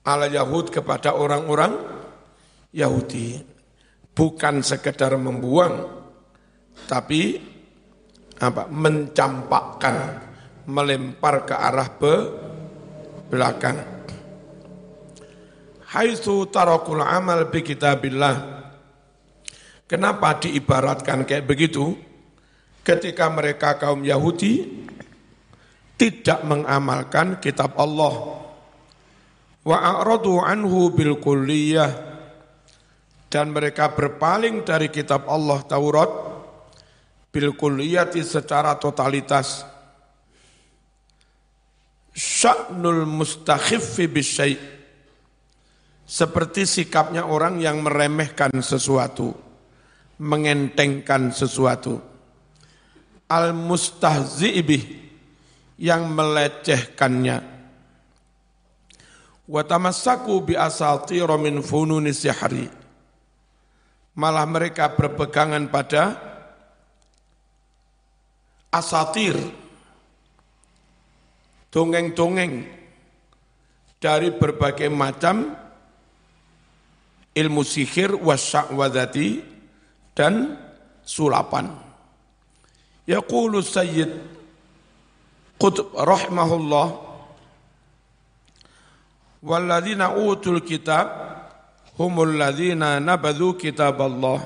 ala 0.02 0.26
Yahud 0.26 0.74
kepada 0.74 1.14
orang-orang 1.14 1.78
Yahudi. 2.74 3.38
Bukan 4.12 4.60
sekedar 4.66 5.16
membuang, 5.16 6.01
tapi 6.92 7.40
apa 8.36 8.68
mencampakkan, 8.68 10.20
melempar 10.68 11.48
ke 11.48 11.56
arah 11.56 11.88
be, 11.88 12.16
belakang. 13.32 13.80
Haitsu 15.88 16.52
tarakul 16.52 17.00
amal 17.00 17.48
bi 17.48 17.64
kitabillah 17.64 18.60
Kenapa 19.92 20.40
diibaratkan 20.40 21.28
kayak 21.28 21.44
begitu? 21.44 22.00
Ketika 22.80 23.28
mereka 23.28 23.76
kaum 23.76 24.08
Yahudi 24.08 24.64
tidak 26.00 26.48
mengamalkan 26.48 27.44
kitab 27.44 27.76
Allah. 27.76 28.40
Wa 29.68 29.78
a'radu 29.84 30.40
anhu 30.40 30.96
bil 30.96 31.20
kulliyah 31.20 31.92
dan 33.28 33.52
mereka 33.52 33.92
berpaling 33.92 34.64
dari 34.64 34.88
kitab 34.88 35.28
Allah 35.28 35.60
Taurat 35.68 36.31
bil 37.32 37.56
kulliyati 37.56 38.22
secara 38.22 38.76
totalitas. 38.76 39.64
Sya'nul 42.12 43.08
mustakhiffi 43.08 44.06
bisyai' 44.12 44.60
seperti 46.04 46.68
sikapnya 46.68 47.24
orang 47.24 47.64
yang 47.64 47.80
meremehkan 47.80 48.52
sesuatu 48.60 49.32
mengentengkan 50.22 51.34
sesuatu. 51.34 51.98
Al-mustahzi'bih 53.26 54.84
yang 55.82 56.14
melecehkannya. 56.14 57.38
Wa 59.50 59.62
tamassaku 59.66 60.52
bi 60.52 60.54
asatira 60.54 61.40
min 61.42 61.66
fununi 61.66 62.14
sihri. 62.14 62.70
Malah 64.20 64.46
mereka 64.46 64.94
berpegangan 64.94 65.72
pada 65.72 66.31
asatir, 68.72 69.38
dongeng-dongeng 71.70 72.66
dari 74.02 74.34
berbagai 74.34 74.90
macam 74.90 75.54
ilmu 77.36 77.62
sihir 77.62 78.18
wasya'wadati 78.18 79.30
dan 80.18 80.58
sulapan. 81.06 81.70
Yaqulu 83.06 83.62
Sayyid 83.62 84.12
Qutb 85.58 85.94
rahimahullah 85.94 87.12
Walladzina 89.42 90.14
utul 90.22 90.62
kitab 90.62 91.10
humul 91.98 92.38
ladzina 92.38 93.02
nabadhu 93.02 93.58
kitab 93.58 93.98
Allah. 93.98 94.46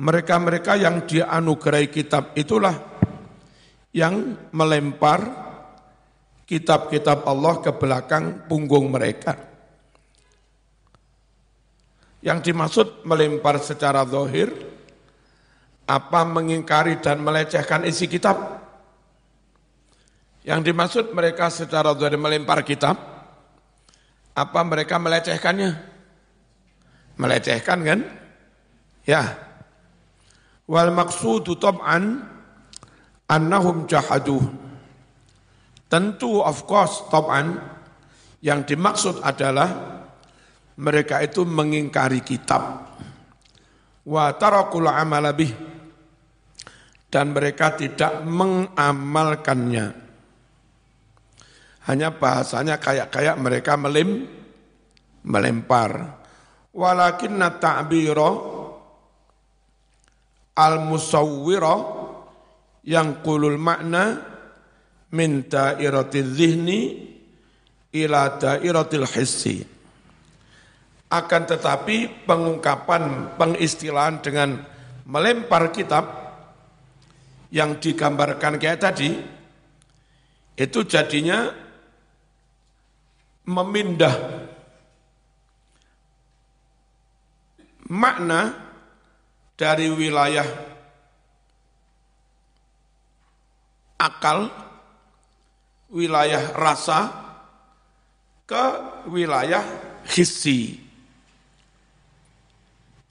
Mereka-mereka 0.00 0.80
yang 0.80 1.04
dianugerahi 1.04 1.88
kitab 1.92 2.32
itulah 2.32 2.72
yang 3.92 4.40
melempar 4.56 5.20
kitab-kitab 6.48 7.28
Allah 7.28 7.60
ke 7.60 7.70
belakang 7.76 8.48
punggung 8.48 8.88
mereka. 8.88 9.36
Yang 12.24 12.52
dimaksud 12.52 13.04
melempar 13.04 13.60
secara 13.60 14.06
zahir 14.08 14.48
apa 15.84 16.24
mengingkari 16.24 17.02
dan 17.04 17.20
melecehkan 17.20 17.84
isi 17.84 18.08
kitab. 18.08 18.64
Yang 20.42 20.72
dimaksud 20.72 21.04
mereka 21.12 21.52
secara 21.52 21.92
zahir 21.92 22.16
melempar 22.16 22.64
kitab 22.64 22.96
apa 24.32 24.60
mereka 24.64 24.96
melecehkannya? 24.96 25.70
Melecehkan 27.20 27.78
kan? 27.84 28.00
Ya. 29.04 29.51
Wal 30.70 30.94
maksudu 30.94 31.58
tab'an 31.58 32.22
annahum 33.26 33.88
jahadu. 33.90 34.38
Tentu 35.88 36.40
of 36.40 36.64
course 36.64 37.08
tab'an 37.10 37.58
yang 38.42 38.66
dimaksud 38.66 39.22
adalah 39.22 39.68
mereka 40.78 41.20
itu 41.20 41.44
mengingkari 41.44 42.24
kitab. 42.24 42.90
Wa 44.02 44.34
tarakul 44.34 44.88
amalabih 44.88 45.52
dan 47.12 47.36
mereka 47.36 47.76
tidak 47.76 48.24
mengamalkannya. 48.24 49.86
Hanya 51.82 52.08
bahasanya 52.14 52.78
kayak-kayak 52.78 53.36
mereka 53.36 53.76
melim, 53.76 54.24
melempar. 55.26 56.22
Walakinna 56.72 57.60
ta'biro 57.60 58.51
al-musawwiro 60.56 61.76
yang 62.84 63.22
kulul 63.24 63.56
makna 63.56 64.20
min 65.12 65.46
dairatil 65.46 66.30
zihni 66.32 66.80
ila 67.92 68.36
dairatil 68.40 69.06
hissi. 69.06 69.56
Akan 71.12 71.44
tetapi 71.44 72.24
pengungkapan, 72.24 73.36
pengistilahan 73.36 74.24
dengan 74.24 74.64
melempar 75.04 75.68
kitab 75.68 76.08
yang 77.52 77.76
digambarkan 77.76 78.56
kayak 78.56 78.80
tadi, 78.80 79.12
itu 80.56 80.80
jadinya 80.88 81.52
memindah 83.44 84.16
makna 87.92 88.61
dari 89.56 89.88
wilayah 89.92 90.46
akal, 94.00 94.50
wilayah 95.92 96.56
rasa, 96.58 97.00
ke 98.42 98.64
wilayah 99.08 99.62
hissi 100.08 100.82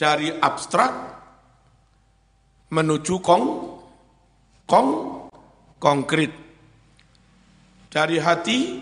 dari 0.01 0.33
abstrak 0.33 0.91
menuju 2.73 3.15
kong, 3.21 3.45
kong, 4.65 4.89
konkret. 5.77 6.33
Dari 7.91 8.17
hati 8.17 8.81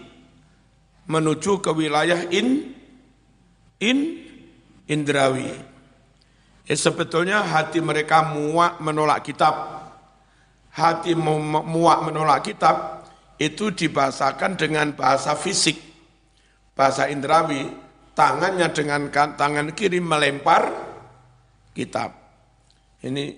menuju 1.09 1.59
ke 1.59 1.75
wilayah 1.75 2.23
in, 2.31 2.71
in, 3.83 3.99
indrawi. 4.87 5.68
Ya, 6.69 6.77
sebetulnya 6.77 7.41
hati 7.41 7.81
mereka 7.81 8.29
muak 8.29 8.77
menolak 8.77 9.25
kitab. 9.25 9.81
Hati 10.69 11.17
muak 11.17 12.05
menolak 12.05 12.45
kitab 12.45 13.01
itu 13.41 13.73
dibahasakan 13.73 14.53
dengan 14.53 14.93
bahasa 14.93 15.33
fisik, 15.33 15.81
bahasa 16.77 17.09
indrawi. 17.09 17.89
Tangannya 18.13 18.69
dengan 18.75 19.09
tangan 19.09 19.73
kiri 19.73 19.97
melempar 20.03 20.69
kitab. 21.71 22.13
Ini 22.99 23.31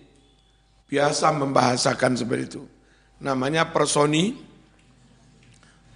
biasa 0.90 1.30
membahasakan 1.32 2.18
seperti 2.18 2.44
itu. 2.50 2.64
Namanya 3.22 3.70
personi, 3.70 4.36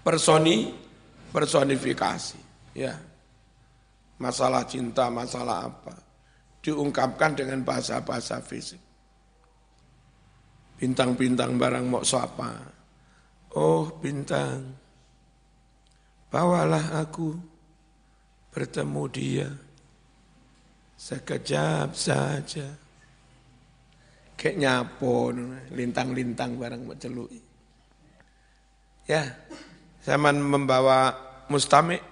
personi, 0.06 0.70
personifikasi. 1.34 2.40
Ya, 2.78 2.94
masalah 4.22 4.70
cinta, 4.70 5.10
masalah 5.10 5.66
apa, 5.66 6.05
diungkapkan 6.66 7.38
dengan 7.38 7.62
bahasa-bahasa 7.62 8.42
fisik. 8.42 8.82
Bintang-bintang 10.82 11.62
barang 11.62 11.86
mau 11.86 12.02
apa? 12.02 12.74
Oh 13.54 13.88
bintang, 14.02 14.74
bawalah 16.34 17.06
aku 17.06 17.38
bertemu 18.52 19.04
dia 19.14 19.50
sekejap 21.00 21.94
saja. 21.96 22.68
Kayak 24.36 24.58
nyapo, 24.60 25.32
lintang-lintang 25.72 26.60
barang 26.60 26.82
mau 26.84 26.98
celui. 27.00 27.40
Ya, 29.08 29.32
zaman 30.04 30.44
membawa 30.44 31.16
mustamik 31.48 32.04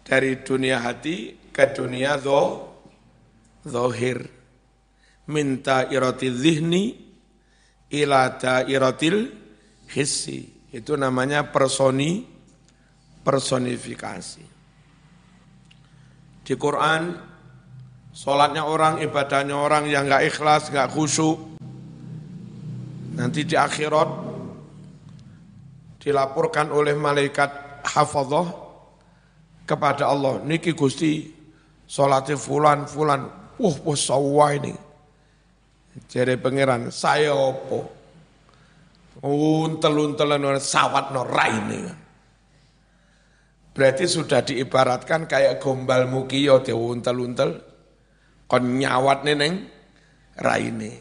dari 0.00 0.40
dunia 0.40 0.80
hati 0.80 1.50
ke 1.52 1.76
dunia 1.76 2.16
zoh, 2.16 2.75
zohir. 3.66 4.22
Minta 5.26 5.90
iroti 5.90 6.30
zihni 6.30 6.84
ila 7.90 8.38
dairatil 8.38 9.34
hissi. 9.90 10.70
Itu 10.70 10.94
namanya 10.94 11.50
personi 11.50 12.22
personifikasi. 13.26 14.44
Di 16.46 16.54
Quran 16.54 17.34
Sholatnya 18.16 18.64
orang, 18.64 19.04
ibadahnya 19.04 19.52
orang 19.52 19.92
yang 19.92 20.08
nggak 20.08 20.24
ikhlas, 20.32 20.72
nggak 20.72 20.88
khusyuk. 20.88 21.36
Nanti 23.12 23.44
di 23.44 23.52
akhirat 23.52 24.08
dilaporkan 26.00 26.72
oleh 26.72 26.96
malaikat 26.96 27.84
hafadhah 27.84 28.56
kepada 29.68 30.08
Allah. 30.08 30.40
Niki 30.48 30.72
Gusti, 30.72 31.28
sholatnya 31.84 32.40
fulan, 32.40 32.88
fulan. 32.88 33.28
Wah, 33.56 33.96
sawah 33.96 34.52
ini. 34.52 34.74
Jadi 35.96 36.36
pangeran, 36.36 36.92
saya 36.92 37.32
opo. 37.32 37.88
Untel-untelan 39.24 40.60
sawat 40.60 41.08
no 41.16 41.24
raine. 41.24 41.82
Berarti 43.72 44.04
sudah 44.04 44.44
diibaratkan 44.44 45.24
kayak 45.24 45.60
gombal 45.60 46.04
mukiyo 46.08 46.60
dia 46.60 46.76
untel-untel. 46.76 47.60
Kon 48.44 48.76
nyawat 48.76 49.24
neneng 49.24 49.68
raine. 50.36 50.92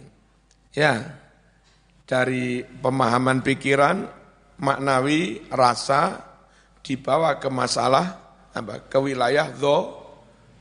Ya, 0.71 1.23
dari 2.03 2.63
pemahaman 2.63 3.43
pikiran, 3.43 4.07
maknawi, 4.59 5.47
rasa, 5.51 6.19
dibawa 6.83 7.39
ke 7.39 7.47
masalah, 7.47 8.35
apa, 8.51 8.87
ke 8.87 8.97
wilayah 8.99 9.51
zo, 9.55 10.03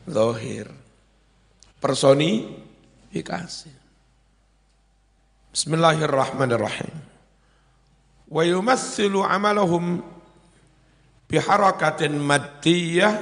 zohir. 0.06 0.83
Personifikasi. 1.84 3.68
Bismillahirrahmanirrahim. 5.52 6.96
Wa 8.24 8.40
yumassilu 8.40 9.20
amalahum 9.20 10.00
biharakatin 11.28 12.16
maddiyah 12.16 13.20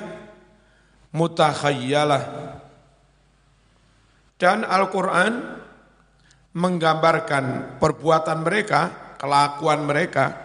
mutakhayyalah. 1.11 2.23
Dan 4.39 4.63
Al-Quran 4.63 5.59
menggambarkan 6.55 7.79
perbuatan 7.83 8.47
mereka, 8.47 8.81
kelakuan 9.19 9.91
mereka, 9.91 10.39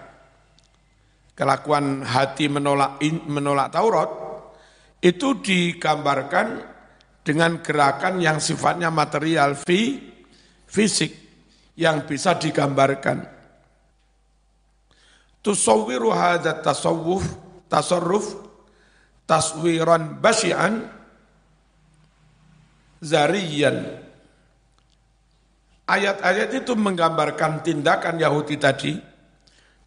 kelakuan 1.38 2.02
hati 2.02 2.50
menolak 2.50 2.98
menolak 3.30 3.70
Taurat, 3.70 4.10
itu 5.06 5.38
digambarkan 5.38 6.77
dengan 7.28 7.60
gerakan 7.60 8.24
yang 8.24 8.40
sifatnya 8.40 8.88
material, 8.88 9.60
fi, 9.60 10.00
fisik 10.64 11.12
yang 11.76 12.08
bisa 12.08 12.40
digambarkan. 12.40 13.28
Tusawwiru 15.44 16.08
hadha 16.16 16.64
tasawuf, 16.64 17.28
tasarruf, 17.68 18.32
taswiran 19.28 20.24
basyian, 20.24 20.88
zariyan. 23.04 24.08
Ayat-ayat 25.84 26.64
itu 26.64 26.80
menggambarkan 26.80 27.60
tindakan 27.60 28.24
Yahudi 28.24 28.56
tadi, 28.56 28.96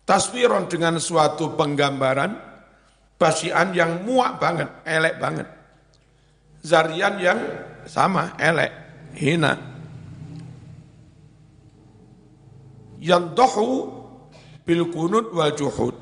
taswiron 0.04 0.68
dengan 0.68 1.00
suatu 1.00 1.56
penggambaran, 1.56 2.36
basian 3.16 3.72
yang 3.72 4.04
muak 4.04 4.36
banget, 4.36 4.68
elek 4.84 5.16
banget. 5.16 5.59
Zarian 6.60 7.14
yang 7.20 7.40
sama, 7.88 8.36
elek, 8.36 8.72
hina. 9.16 9.70
yang 13.00 13.32
dohu 13.32 13.88
bil 14.62 14.92
kunut 14.92 15.32
wal 15.32 15.56
juhud. 15.56 15.96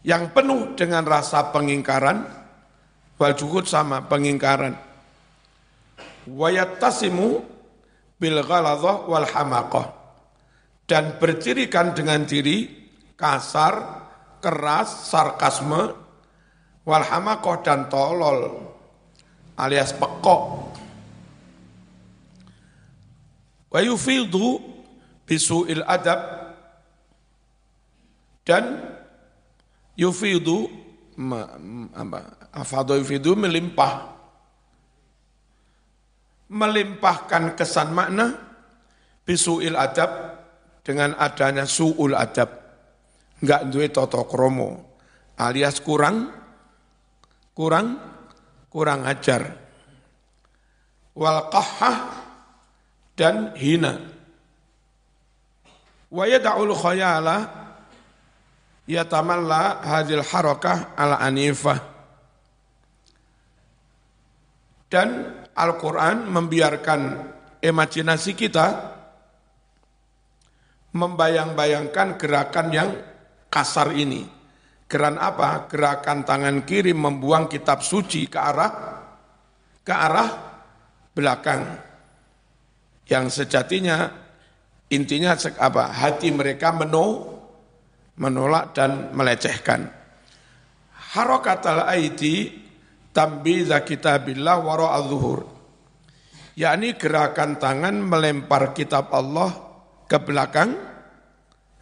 Yang 0.00 0.32
penuh 0.32 0.72
dengan 0.80 1.04
rasa 1.04 1.52
pengingkaran, 1.52 2.24
wal 3.20 3.36
juhud 3.36 3.68
sama 3.68 4.08
pengingkaran. 4.08 4.72
Wayattasimu 6.24 7.44
bil 8.16 8.40
ghaladhah 8.40 9.04
wal 9.04 9.28
hamaqah. 9.28 9.86
Dan 10.88 11.20
bercirikan 11.20 11.92
dengan 11.94 12.24
diri 12.24 12.66
kasar, 13.14 14.08
keras, 14.40 15.12
sarkasme, 15.12 15.92
wal 16.88 17.04
hamaqah 17.04 17.60
dan 17.60 17.86
tolol 17.92 18.69
alias 19.60 19.92
pekok. 19.92 20.42
Wa 23.70 23.80
yufildu 23.84 24.58
bisu'il 25.28 25.84
adab. 25.84 26.20
Dan 28.40 28.82
yufidu 29.94 30.66
apa 31.94 32.50
afadu 32.56 32.96
yufidu 32.96 33.36
melimpah. 33.36 34.16
Melimpahkan 36.50 37.54
kesan 37.54 37.94
makna 37.94 38.34
bisu'il 39.22 39.78
adab 39.78 40.40
dengan 40.82 41.14
adanya 41.14 41.68
su'ul 41.68 42.16
adab. 42.18 42.50
Enggak 43.38 43.62
duwe 43.70 43.86
toto 43.94 44.26
kromo 44.26 44.90
alias 45.40 45.80
kurang 45.80 46.28
kurang 47.56 47.96
kurang 48.70 49.04
ajar. 49.04 49.58
Wal 51.18 51.50
dan 53.18 53.52
hina. 53.58 54.00
Wa 56.08 56.24
yad'ul 56.24 56.72
khayala 56.72 57.36
yatamalla 58.88 59.84
hadil 59.84 60.24
harakah 60.24 60.96
ala 60.96 61.20
anifah. 61.20 61.78
Dan 64.90 65.38
Al-Quran 65.54 66.26
membiarkan 66.26 67.00
imajinasi 67.62 68.32
kita 68.34 68.66
membayang-bayangkan 70.90 72.18
gerakan 72.18 72.68
yang 72.74 72.90
kasar 73.46 73.94
ini. 73.94 74.39
Gerakan 74.90 75.22
apa? 75.22 75.70
Gerakan 75.70 76.26
tangan 76.26 76.66
kiri 76.66 76.90
membuang 76.90 77.46
kitab 77.46 77.86
suci 77.86 78.26
ke 78.26 78.38
arah 78.42 78.72
ke 79.86 79.94
arah 79.94 80.30
belakang. 81.14 81.62
Yang 83.06 83.42
sejatinya 83.42 84.10
Intinya 84.90 85.38
apa? 85.38 85.94
Hati 85.94 86.34
mereka 86.34 86.74
meno, 86.74 87.38
menolak 88.18 88.74
dan 88.74 89.14
melecehkan. 89.14 89.86
Harokat 91.14 91.62
al-aidi 91.62 92.50
tambiza 93.14 93.86
kitabillah 93.86 94.58
wara 94.58 94.98
al-zuhur. 94.98 95.46
Yakni 96.58 96.98
gerakan 96.98 97.62
tangan 97.62 98.02
melempar 98.02 98.74
kitab 98.74 99.14
Allah 99.14 99.54
ke 100.10 100.18
belakang 100.18 100.74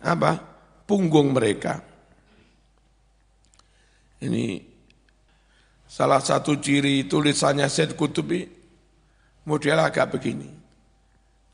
apa? 0.05 0.45
punggung 0.85 1.33
mereka. 1.33 1.88
Ini 4.19 4.59
salah 5.87 6.19
satu 6.19 6.59
ciri 6.59 7.07
tulisannya 7.07 7.71
Syed 7.71 7.95
Kutubi 7.95 8.43
model 9.47 9.79
agak 9.81 10.19
begini 10.19 10.51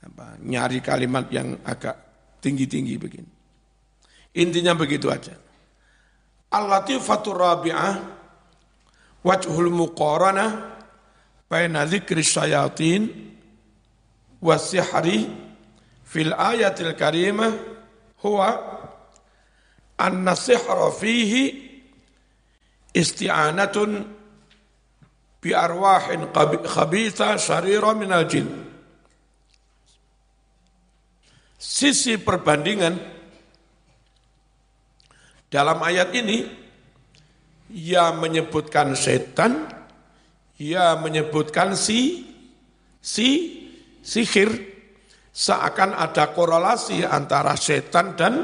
apa, 0.04 0.36
nyari 0.40 0.84
kalimat 0.84 1.28
yang 1.32 1.56
agak 1.64 1.96
tinggi-tinggi 2.44 2.94
begini. 3.00 3.30
Intinya 4.36 4.76
begitu 4.76 5.08
aja. 5.08 5.32
Al-latifatur 6.52 7.40
rabi'ah 7.40 7.94
wajhul 9.24 9.72
muqaranah 9.72 10.50
baina 11.48 11.88
dzikri 11.88 12.20
syayatin 12.20 13.08
wasihri 14.44 15.24
fil 16.04 16.36
ayatil 16.36 16.92
karimah 16.92 17.54
huwa 18.20 18.50
anna 19.96 20.36
sihra 20.36 20.92
fihi 20.92 21.63
isti'anatun 22.94 23.90
bi 25.42 25.50
arwahin 25.52 26.30
khabitha 26.64 27.36
syarira 27.36 27.92
minal 27.92 28.24
jin. 28.30 28.46
Sisi 31.58 32.16
perbandingan 32.16 32.94
dalam 35.50 35.78
ayat 35.82 36.14
ini 36.14 36.44
ia 37.74 38.14
menyebutkan 38.14 38.94
setan, 38.94 39.66
ia 40.60 40.94
menyebutkan 40.94 41.74
si 41.74 42.30
si 43.02 43.28
sihir 44.04 44.50
seakan 45.34 45.98
ada 45.98 46.30
korelasi 46.30 47.02
antara 47.02 47.58
setan 47.58 48.14
dan 48.14 48.34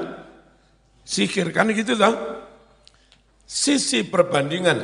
sihir 1.06 1.54
kan 1.54 1.70
gitu 1.70 1.94
toh. 1.94 2.14
Sisi 3.50 4.06
perbandingan 4.06 4.78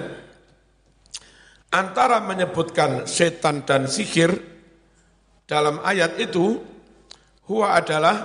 antara 1.70 2.18
menyebutkan 2.18 3.06
setan 3.06 3.62
dan 3.62 3.86
sihir 3.86 4.34
dalam 5.46 5.78
ayat 5.86 6.18
itu 6.18 6.58
huwa 7.46 7.78
adalah 7.78 8.16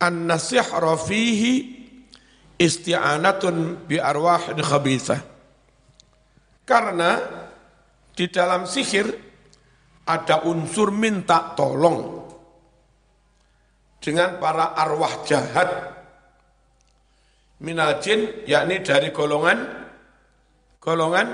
an-nasihra 0.00 0.96
fihi 0.96 1.68
isti'anatun 2.56 3.84
bi 3.84 4.00
arwahin 4.00 4.56
khabithah. 4.56 5.20
Karena 6.64 7.20
di 8.16 8.32
dalam 8.32 8.64
sihir 8.64 9.04
ada 10.08 10.48
unsur 10.48 10.88
minta 10.88 11.52
tolong 11.52 12.24
dengan 14.00 14.40
para 14.40 14.72
arwah 14.72 15.20
jahat 15.28 15.95
minal 17.62 18.00
jin 18.02 18.44
yakni 18.44 18.84
dari 18.84 19.10
golongan 19.12 19.58
golongan 20.80 21.28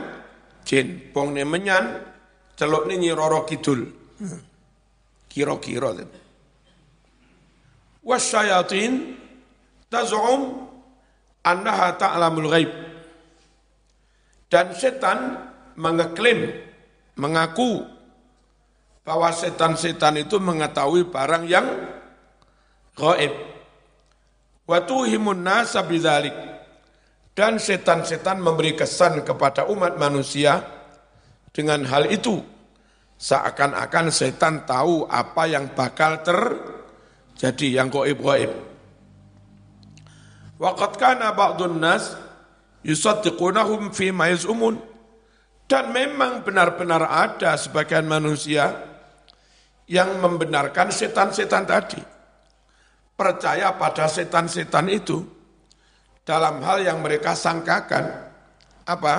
jin. 0.63 1.11
Bong 1.11 1.35
ne 1.35 1.43
menyan 1.43 2.01
celuk 2.55 2.87
ni 2.87 2.99
nyiroro 3.03 3.43
kidul. 3.49 3.91
Kira-kira 5.33 5.97
wasyayatin 8.03 9.17
taz'um 9.89 10.69
annaha 11.47 11.97
ta'lamul 11.97 12.49
ghaib. 12.51 12.71
Dan 14.53 14.77
setan 14.77 15.49
mengeklaim 15.81 16.53
mengaku 17.17 17.89
bahwa 19.03 19.33
setan-setan 19.33 20.21
itu 20.21 20.37
mengetahui 20.37 21.09
barang 21.09 21.45
yang 21.49 21.67
gaib 22.95 23.33
Watuhimun 24.73 25.45
nasa 25.45 25.85
bidzalik. 25.85 26.33
Dan 27.37 27.61
setan-setan 27.61 28.41
memberi 28.41 28.73
kesan 28.73 29.21
kepada 29.21 29.69
umat 29.69 30.01
manusia 30.01 30.65
dengan 31.53 31.85
hal 31.85 32.09
itu. 32.09 32.41
Seakan-akan 33.21 34.09
setan 34.09 34.65
tahu 34.65 35.05
apa 35.09 35.45
yang 35.45 35.77
bakal 35.77 36.25
terjadi 36.25 37.85
yang 37.85 37.89
goib-goib. 37.93 38.53
Kana 40.97 41.37
ba'dun 41.37 41.77
nas 41.77 42.17
yusaddiqunahum 42.81 43.93
fi 43.93 44.09
ma. 44.13 44.29
Dan 45.69 45.85
memang 45.89 46.45
benar-benar 46.45 47.09
ada 47.09 47.57
sebagian 47.57 48.05
manusia 48.05 48.77
yang 49.89 50.21
membenarkan 50.21 50.93
setan-setan 50.93 51.65
tadi 51.65 52.12
percaya 53.17 53.77
pada 53.77 54.09
setan-setan 54.09 54.89
itu 54.89 55.23
dalam 56.23 56.63
hal 56.63 56.83
yang 56.83 56.99
mereka 57.03 57.35
sangkakan 57.35 58.31
apa 58.87 59.15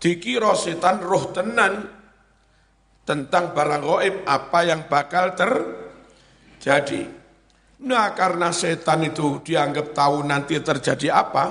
dikira 0.00 0.56
setan 0.56 1.00
roh 1.00 1.30
tenan 1.32 1.88
tentang 3.04 3.52
barang 3.52 3.82
goib 3.82 4.16
apa 4.28 4.58
yang 4.64 4.86
bakal 4.88 5.32
terjadi. 5.36 7.08
Nah 7.80 8.12
karena 8.12 8.52
setan 8.52 9.08
itu 9.08 9.40
dianggap 9.40 9.96
tahu 9.96 10.20
nanti 10.24 10.60
terjadi 10.60 11.16
apa, 11.16 11.44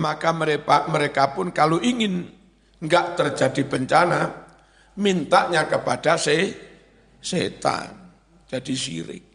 maka 0.00 0.30
mereka, 0.32 0.88
mereka 0.88 1.36
pun 1.36 1.52
kalau 1.52 1.76
ingin 1.84 2.24
nggak 2.80 3.06
terjadi 3.16 3.62
bencana, 3.68 4.20
mintanya 4.96 5.68
kepada 5.68 6.16
se, 6.16 6.56
setan. 7.20 7.92
Jadi 8.48 8.72
syirik 8.72 9.27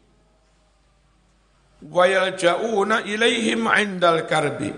wa 1.89 2.04
yalja'una 2.08 3.04
ilaihim 3.04 3.67
indal 3.67 4.24
karbi. 4.28 4.72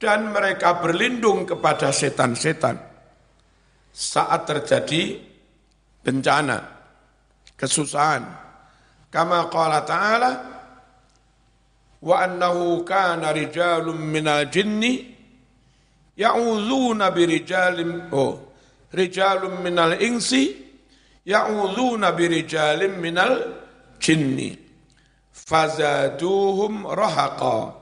Dan 0.00 0.34
mereka 0.34 0.82
berlindung 0.82 1.46
kepada 1.46 1.94
setan-setan. 1.94 2.76
Saat 3.94 4.42
terjadi 4.50 5.22
bencana 6.02 6.58
kesusahan. 7.54 8.26
Kama 9.08 9.46
qala 9.46 9.86
ta'ala 9.86 10.30
wa 12.04 12.14
annahu 12.20 12.84
kana 12.84 13.32
rijalun 13.32 13.96
minal 13.96 14.50
jinni 14.52 15.14
ya'udzuuna 16.18 17.14
birijalin 17.14 18.12
oh 18.12 18.52
rijalun 18.92 19.62
minal 19.64 19.96
insi 20.02 20.52
ya'udzuuna 21.24 22.12
birijalin 22.12 22.98
minal 23.00 23.34
jinni 24.02 24.63
fazaduhum 25.44 26.88
rahaqa. 26.88 27.76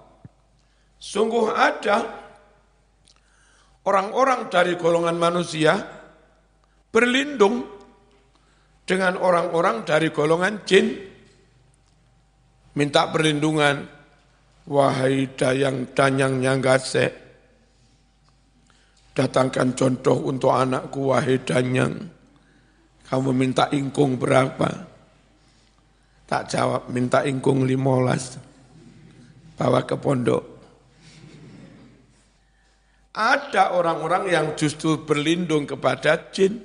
Sungguh 0.99 1.51
ada 1.51 2.07
orang-orang 3.87 4.51
dari 4.51 4.79
golongan 4.79 5.19
manusia 5.19 5.75
berlindung 6.91 7.67
dengan 8.87 9.19
orang-orang 9.19 9.87
dari 9.87 10.11
golongan 10.11 10.63
jin. 10.67 10.87
Minta 12.73 13.11
perlindungan 13.11 13.85
wahai 14.65 15.29
dayang 15.35 15.93
danyang 15.93 16.41
nyanggase 16.41 17.07
datangkan 19.13 19.77
contoh 19.77 20.25
untuk 20.25 20.55
anakku 20.55 21.13
wahai 21.13 21.37
danyang. 21.45 22.09
Kamu 23.13 23.29
minta 23.37 23.69
ingkung 23.69 24.17
berapa 24.17 24.92
Tak 26.33 26.49
jawab, 26.49 26.89
minta 26.89 27.29
ingkung 27.29 27.69
limolas. 27.69 28.41
Bawa 29.53 29.85
ke 29.85 30.01
pondok. 30.01 30.41
Ada 33.13 33.77
orang-orang 33.77 34.33
yang 34.33 34.47
justru 34.57 35.05
berlindung 35.05 35.69
kepada 35.69 36.33
jin. 36.33 36.57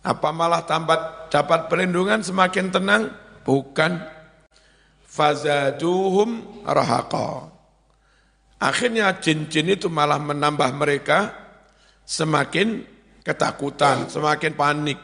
Apa 0.00 0.32
malah 0.32 0.64
tambat 0.64 1.28
dapat 1.28 1.68
perlindungan 1.68 2.24
semakin 2.24 2.72
tenang? 2.72 3.12
Bukan. 3.44 4.00
Fazaduhum 5.04 6.64
rahaqa. 6.64 7.52
Akhirnya 8.64 9.12
jin-jin 9.20 9.76
itu 9.76 9.92
malah 9.92 10.16
menambah 10.16 10.72
mereka 10.72 11.36
semakin 12.08 12.80
ketakutan, 13.20 14.08
semakin 14.08 14.56
panik. 14.56 14.96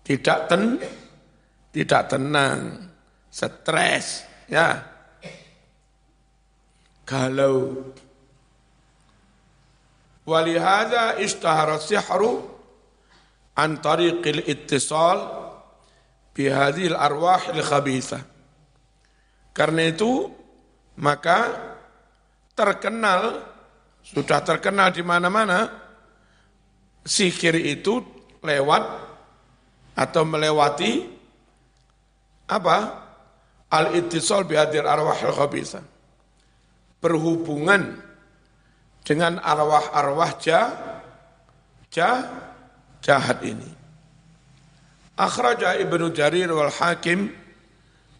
Tidak 0.00 0.38
ten, 0.48 0.80
tidak 1.74 2.14
tenang, 2.14 2.86
stres, 3.34 4.22
ya. 4.46 4.78
Kalau 7.02 7.90
walihada 10.22 11.18
istahara 11.18 11.82
sihru 11.82 12.46
an 13.58 13.82
tariqil 13.82 14.46
ittisal 14.46 15.50
bihadil 16.30 16.94
arwah 16.94 17.42
al 17.50 17.60
khabithah. 17.60 18.22
Karena 19.50 19.90
itu 19.90 20.30
maka 21.02 21.50
terkenal 22.54 23.50
sudah 24.06 24.40
terkenal 24.46 24.94
di 24.94 25.02
mana-mana 25.02 25.68
sihir 27.02 27.58
itu 27.58 28.00
lewat 28.40 28.82
atau 29.94 30.22
melewati 30.26 31.13
apa? 32.48 33.06
Al-ittisal 33.72 34.46
bihadir 34.46 34.86
arwah 34.86 35.16
al-khabisa. 35.16 35.82
Berhubungan 37.02 38.00
dengan 39.04 39.36
arwah-arwah 39.42 40.32
jah, 40.40 40.68
jah, 41.92 42.24
jahat 43.04 43.44
ini. 43.44 43.68
Akhraja 45.14 45.78
Ibnu 45.78 46.10
Jarir 46.10 46.50
wal 46.50 46.72
Hakim 46.72 47.30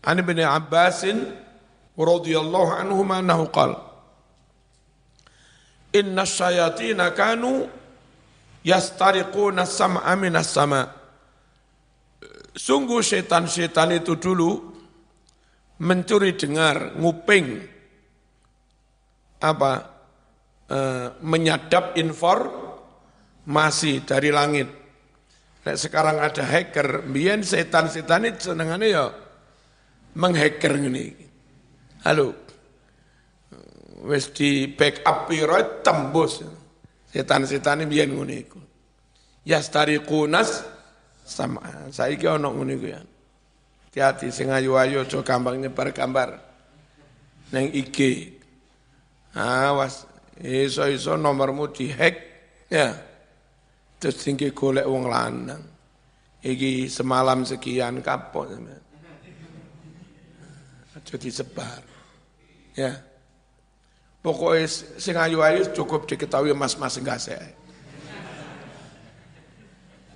an 0.05 0.17
Ibnu 0.21 0.45
Abbasin 0.45 1.33
radhiyallahu 1.99 2.71
anhu 2.71 3.03
annahu 3.03 3.51
qala 3.51 3.83
Inna 5.95 6.27
syayatina 6.27 7.15
kanu 7.15 7.67
yastariquna 8.67 9.67
sam'a 9.67 10.15
minas 10.19 10.51
sama' 10.51 11.04
Sungguh 12.55 13.03
setan-setan 13.03 13.99
itu 13.99 14.15
dulu 14.15 14.71
mencuri 15.83 16.39
dengar, 16.39 16.95
nguping, 16.95 17.67
apa, 19.43 19.73
e, 20.71 20.79
menyadap 21.19 21.99
informasi 21.99 24.07
dari 24.07 24.31
langit. 24.31 24.71
Nah, 25.67 25.75
sekarang 25.75 26.23
ada 26.23 26.47
hacker, 26.47 27.03
biar 27.11 27.43
setan-setan 27.43 28.31
itu 28.31 28.55
senengannya 28.55 28.87
ya 28.87 29.11
menghacker 30.15 30.79
ini. 30.79 31.11
Halo, 32.07 32.39
wis 34.07 34.31
di 34.31 34.71
backup 34.71 35.27
piro 35.27 35.83
tembus. 35.83 36.47
Setan-setan 37.11 37.83
ini 37.83 37.91
biar 37.91 38.07
ngono 38.11 38.35
iku. 38.35 38.61
Yastariqunas 39.47 40.74
sama 41.25 41.89
saiki 41.89 42.29
ana 42.29 42.53
ngono 42.53 42.77
iku 42.77 42.87
ya. 42.93 43.01
Hati-hati 43.89 44.29
sing 44.29 44.53
ayu-ayu 44.53 45.01
aja 45.01 45.19
gampang 45.25 45.57
nyebar 45.57 45.89
gambar. 45.95 46.37
Neng 47.55 47.73
IG. 47.73 48.31
Awas, 49.35 50.07
iso-iso 50.39 51.17
nomormu 51.17 51.73
dihack 51.73 52.15
ya. 52.69 52.95
Terus 53.99 54.21
tinggi 54.21 54.53
golek 54.53 54.85
wong 54.85 55.09
lanang. 55.09 55.63
Iki 56.45 56.93
semalam 56.93 57.47
sekian 57.49 58.05
kapok. 58.05 58.53
Aja 60.95 61.15
disebar. 61.17 61.81
Ya. 62.77 63.01
Pokoknya 64.21 64.67
sing 64.99 65.15
ayu-ayu 65.17 65.71
cukup 65.73 66.05
diketahui 66.11 66.53
mas-mas 66.53 66.99
enggak 67.01 67.23
saya. 67.23 67.64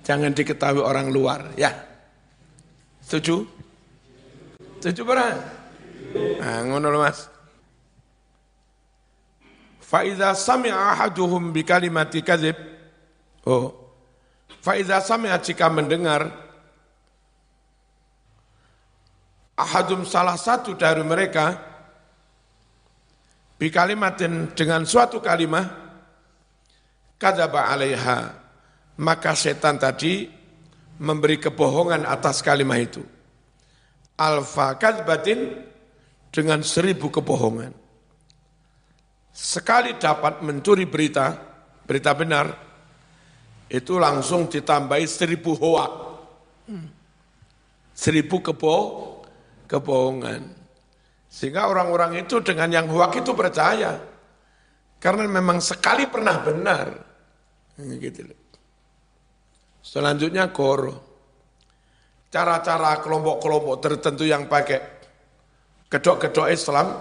Jangan 0.09 0.33
diketahui 0.33 0.81
orang 0.81 1.13
luar, 1.13 1.53
ya. 1.53 1.69
Setuju? 3.05 3.45
Setuju 4.81 5.05
para? 5.05 5.37
Nah, 6.41 6.65
ngono 6.65 6.97
Mas. 6.97 7.29
Faiza 9.85 10.33
sami'a 10.33 10.97
ahaduhum 10.97 11.53
bi 11.53 11.61
kalimati 11.61 12.25
kadzib. 12.25 12.57
Oh. 13.45 13.69
Faiza 14.65 14.97
sami'a 14.97 15.37
jika 15.37 15.69
mendengar 15.69 16.25
ahadum 19.53 20.09
salah 20.09 20.41
satu 20.41 20.73
dari 20.73 21.05
mereka 21.05 21.53
bi 23.61 23.69
kalimatin 23.69 24.57
dengan 24.57 24.89
suatu 24.89 25.21
kalimat 25.21 25.69
kadzaba 27.21 27.69
'alaiha 27.69 28.38
maka 28.99 29.31
setan 29.31 29.79
tadi 29.79 30.27
memberi 30.99 31.39
kebohongan 31.39 32.03
atas 32.03 32.43
kalimat 32.43 32.83
itu. 32.83 33.03
Alfa 34.19 34.75
kadbatin 34.75 35.55
dengan 36.27 36.59
seribu 36.59 37.07
kebohongan. 37.07 37.71
Sekali 39.31 39.95
dapat 39.95 40.43
mencuri 40.43 40.83
berita, 40.83 41.31
berita 41.87 42.11
benar, 42.11 42.51
itu 43.71 43.95
langsung 43.95 44.51
ditambahi 44.51 45.05
seribu 45.07 45.55
hoak. 45.55 45.93
Seribu 47.95 48.43
kebo, 48.43 48.75
kebohongan. 49.71 50.43
Sehingga 51.31 51.71
orang-orang 51.71 52.19
itu 52.27 52.43
dengan 52.43 52.67
yang 52.67 52.87
hoak 52.91 53.23
itu 53.23 53.31
percaya. 53.31 53.95
Karena 54.99 55.23
memang 55.23 55.63
sekali 55.63 56.03
pernah 56.11 56.35
benar. 56.43 56.87
Gitu 57.79 58.27
loh. 58.27 58.48
Selanjutnya 59.89 60.53
goro. 60.53 60.93
Cara-cara 62.29 63.01
kelompok-kelompok 63.01 63.81
tertentu 63.81 64.21
yang 64.21 64.45
pakai 64.45 64.77
kedok-kedok 65.89 66.45
Islam, 66.45 66.93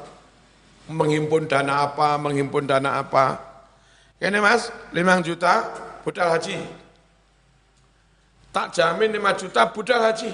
menghimpun 0.88 1.44
dana 1.44 1.84
apa, 1.84 2.16
menghimpun 2.16 2.64
dana 2.64 3.04
apa. 3.04 3.36
Ini 4.16 4.40
mas, 4.40 4.72
5 4.96 5.20
juta 5.20 5.68
budal 6.00 6.32
haji. 6.32 6.56
Tak 8.56 8.72
jamin 8.72 9.12
5 9.20 9.36
juta 9.36 9.68
budal 9.68 10.00
haji. 10.08 10.32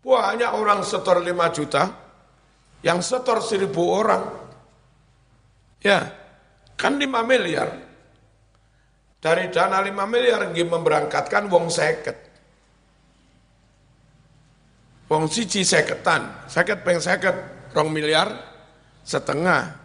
Banyak 0.00 0.52
orang 0.56 0.80
setor 0.80 1.20
5 1.20 1.28
juta, 1.52 1.92
yang 2.80 3.04
setor 3.04 3.44
1000 3.44 3.68
orang. 3.84 4.24
Ya, 5.84 6.08
kan 6.80 6.96
5 6.96 7.20
miliar. 7.20 7.89
Dari 9.20 9.52
dana 9.52 9.84
5 9.84 9.92
miliar 10.08 10.48
nggih 10.48 10.64
memberangkatkan 10.64 11.44
wong 11.52 11.68
seket. 11.68 12.16
Wong 15.12 15.28
siji 15.28 15.60
seketan, 15.60 16.48
seket 16.48 16.80
peng 16.80 16.96
seket, 16.96 17.36
rong 17.76 17.92
miliar 17.92 18.32
setengah. 19.04 19.76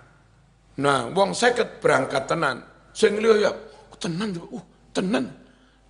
Nah, 0.80 1.12
wong 1.12 1.36
seket 1.36 1.84
berangkat 1.84 2.32
tenan. 2.32 2.64
Sing 2.96 3.20
liya 3.20 3.50
ya, 3.50 3.52
tenan, 4.00 4.40
uh, 4.40 4.64
tenan. 4.96 5.28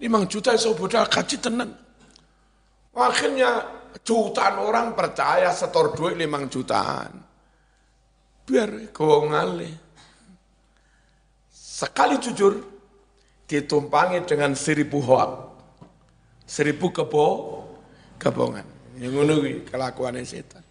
5 0.01 0.25
juta 0.25 0.57
iso 0.57 0.73
bodal 0.73 1.05
kaji 1.05 1.37
tenan. 1.37 1.69
Akhirnya 2.97 3.61
jutaan 4.01 4.57
orang 4.57 4.97
percaya 4.97 5.53
setor 5.53 5.93
duit 5.93 6.17
5 6.17 6.49
jutaan. 6.49 7.11
Biar 8.45 8.89
kau 8.89 9.25
ngalih. 9.29 9.73
Sekali 11.51 12.15
jujur, 12.23 12.74
ditumpangi 13.45 14.25
dengan 14.25 14.57
seribu 14.57 15.01
hoak, 15.01 15.31
seribu 16.45 16.89
kebo, 16.89 17.27
kebohongan. 18.17 18.65
Yang 18.95 19.13
menunggu 19.13 19.51
kelakuan 19.67 20.17
setan. 20.23 20.63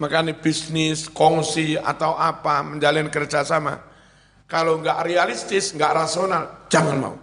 Makanya 0.00 0.32
bisnis, 0.36 1.12
kongsi 1.12 1.76
atau 1.76 2.16
apa, 2.16 2.64
menjalin 2.64 3.12
kerjasama. 3.12 3.76
Kalau 4.48 4.80
nggak 4.80 5.04
realistis, 5.04 5.76
nggak 5.76 5.92
rasional, 5.92 6.66
jangan 6.72 6.96
mau. 6.96 7.16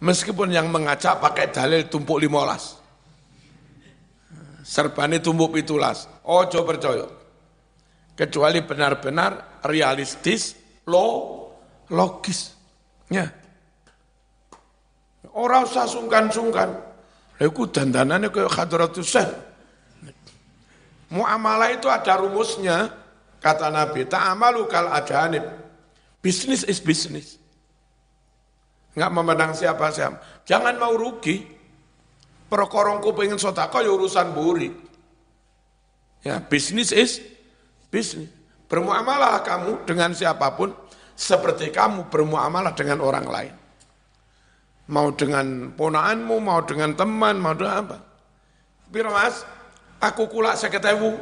Meskipun 0.00 0.54
yang 0.54 0.70
mengajak 0.70 1.18
pakai 1.18 1.50
dalil 1.50 1.90
tumpuk 1.90 2.22
limolas. 2.22 2.78
Serbani 4.66 5.22
tumpuk 5.22 5.54
pitulas. 5.54 6.06
Ojo 6.26 6.66
percaya. 6.66 7.06
Kecuali 8.16 8.62
benar-benar 8.62 9.62
realistis, 9.66 10.56
lo, 10.88 11.06
logis. 11.90 12.55
Ya. 13.12 13.30
Orang 15.36 15.68
usah 15.68 15.84
sungkan-sungkan. 15.84 16.72
Iku 17.36 17.68
dandanannya 17.68 18.32
kayak 18.32 18.48
khadratus 18.48 19.12
Muamalah 21.06 21.70
itu 21.70 21.86
ada 21.86 22.18
rumusnya, 22.18 22.90
kata 23.38 23.70
Nabi, 23.70 24.08
ta'amalu 24.10 24.66
kal 24.66 24.90
ajanib. 24.90 25.44
Bisnis 26.18 26.66
is 26.66 26.82
bisnis. 26.82 27.38
Enggak 28.96 29.12
memandang 29.14 29.52
siapa-siapa. 29.54 30.42
Jangan 30.48 30.74
mau 30.80 30.96
rugi. 30.96 31.54
Perkorongku 32.46 33.14
pengen 33.14 33.38
sotako 33.38 33.82
ya 33.82 33.90
urusan 33.90 34.34
buri. 34.34 34.70
Ya, 36.26 36.42
bisnis 36.42 36.90
is 36.90 37.22
bisnis. 37.92 38.32
Bermuamalah 38.66 39.46
kamu 39.46 39.86
dengan 39.86 40.10
siapa 40.10 40.58
pun, 40.58 40.74
seperti 41.16 41.72
kamu 41.72 42.12
bermuamalah 42.12 42.76
dengan 42.76 43.00
orang 43.00 43.26
lain. 43.26 43.54
Mau 44.92 45.10
dengan 45.16 45.72
ponaanmu, 45.74 46.36
mau 46.38 46.62
dengan 46.62 46.94
teman, 46.94 47.40
mau 47.40 47.56
dengan 47.56 47.82
apa. 47.82 47.96
Biro 48.86 49.10
mas, 49.10 49.42
aku 49.98 50.30
kulak 50.30 50.54
seketewu. 50.54 51.18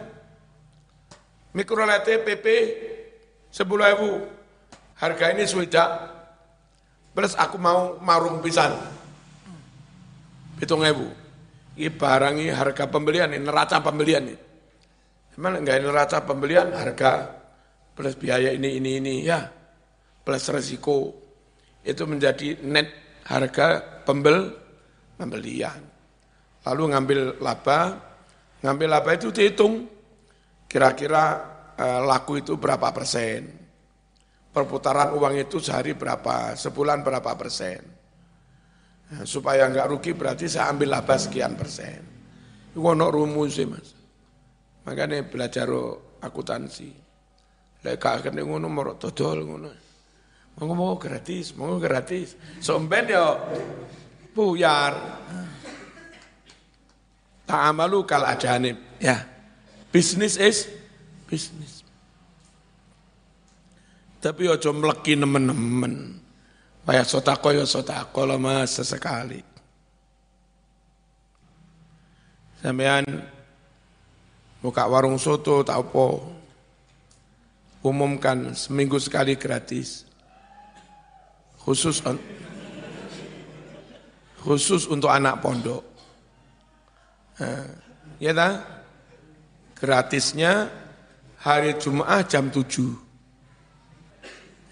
Mikrolete 1.54 2.20
PP 2.20 2.46
sepuluh 3.48 3.88
ewu. 3.94 4.12
Harga 4.98 5.32
ini 5.32 5.46
sudah 5.46 6.14
Plus 7.14 7.38
aku 7.38 7.54
mau 7.62 7.94
marung 8.02 8.42
pisan. 8.42 8.74
Hitung 10.58 10.82
ewu. 10.82 11.06
Ini 11.78 11.90
barang 11.94 12.34
ini 12.42 12.50
harga 12.50 12.90
pembelian, 12.90 13.30
ini 13.30 13.42
neraca 13.42 13.78
pembelian 13.78 14.26
ini. 14.26 14.38
Emang 15.38 15.62
enggak 15.62 15.78
neraca 15.78 16.18
pembelian, 16.26 16.74
harga 16.74 17.30
plus 17.94 18.18
biaya 18.18 18.50
ini, 18.54 18.78
ini, 18.78 18.98
ini, 18.98 19.14
ya 19.26 19.42
plus 20.24 20.44
resiko 20.48 21.12
itu 21.84 22.02
menjadi 22.08 22.64
net 22.64 23.20
harga 23.28 24.02
pembel 24.08 24.50
pembelian. 25.20 25.80
Lalu 26.64 26.82
ngambil 26.96 27.20
laba, 27.44 28.00
ngambil 28.64 28.88
laba 28.88 29.10
itu 29.12 29.28
dihitung 29.28 29.84
kira-kira 30.64 31.24
eh, 31.76 32.00
laku 32.00 32.40
itu 32.40 32.56
berapa 32.56 32.88
persen. 32.90 33.62
Perputaran 34.54 35.12
uang 35.18 35.34
itu 35.34 35.58
sehari 35.58 35.98
berapa, 35.98 36.54
sebulan 36.54 37.02
berapa 37.02 37.34
persen. 37.34 37.82
Nah, 39.04 39.26
supaya 39.26 39.66
nggak 39.68 39.90
rugi 39.90 40.14
berarti 40.16 40.46
saya 40.48 40.72
ambil 40.72 40.94
laba 40.94 41.18
sekian 41.20 41.58
persen. 41.58 42.00
Itu 42.72 42.80
ono 42.80 43.10
rumus 43.10 43.58
sih 43.58 43.66
mas. 43.66 43.92
Makanya 44.86 45.26
belajar 45.26 45.68
akuntansi. 46.22 46.90
Lek 47.84 48.00
gak 48.00 48.32
ngono 48.32 48.66
merok 48.72 48.96
dodol 48.96 49.38
ngono. 49.44 49.83
Mau 50.54 50.70
mau 50.70 50.94
gratis, 50.94 51.50
mau 51.58 51.82
gratis. 51.82 52.38
Somben 52.62 53.10
ya 53.10 53.34
buyar. 54.34 54.94
Ta'amalu 57.44 58.06
kal 58.06 58.22
ajanib. 58.22 58.78
Ya. 59.02 59.26
Bisnis 59.90 60.38
is 60.38 60.70
bisnis. 61.26 61.82
Tapi 64.22 64.48
ojo 64.48 64.70
mleki 64.72 65.18
nemen-nemen. 65.18 66.22
Bayar 66.86 67.04
sotako 67.04 67.52
ya 67.52 67.66
sotako 67.66 68.24
lah 68.24 68.38
mas 68.40 68.78
sesekali. 68.78 69.42
Sampean 72.64 73.04
buka 74.64 74.88
warung 74.88 75.20
soto 75.20 75.60
tak 75.66 75.82
apa. 75.82 76.06
Umumkan 77.84 78.56
seminggu 78.56 78.96
sekali 78.96 79.36
gratis. 79.36 80.08
Khusus 81.64 82.04
khusus 84.44 84.84
untuk 84.84 85.08
anak 85.08 85.40
pondok. 85.40 85.80
Nah, 87.40 87.64
ya 88.20 88.36
tak? 88.36 88.54
Gratisnya 89.80 90.68
hari 91.40 91.80
Jumat 91.80 92.28
jam 92.28 92.52
7. 92.52 92.60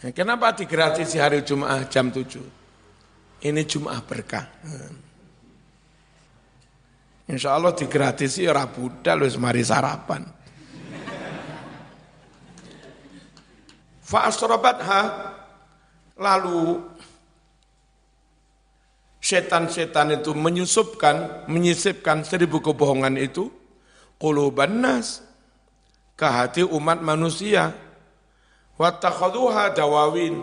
Nah, 0.05 0.12
kenapa 0.12 0.53
digratisi 0.53 1.16
hari 1.16 1.40
Jumat 1.40 1.88
jam 1.88 2.12
7? 2.12 2.36
Ini 3.43 3.62
Jumat 3.64 4.05
berkah. 4.05 4.47
Nah. 4.62 4.93
Insya 7.32 7.57
Allah 7.57 7.72
digratisi 7.72 8.45
ora 8.45 8.68
budal 8.68 9.24
wis 9.24 9.40
mari 9.40 9.64
sarapan. 9.64 10.28
Fa 14.05 14.28
ha 14.28 15.32
lalu 16.17 16.83
setan-setan 19.23 20.19
itu 20.19 20.35
menyusupkan, 20.35 21.47
menyisipkan 21.47 22.27
seribu 22.27 22.59
kebohongan 22.59 23.15
itu, 23.17 23.49
quluban 24.19 24.83
nas, 24.83 25.23
ke 26.19 26.27
hati 26.27 26.67
umat 26.67 26.99
manusia, 26.99 27.71
watakhaduha 28.77 29.73
dawawin, 29.79 30.43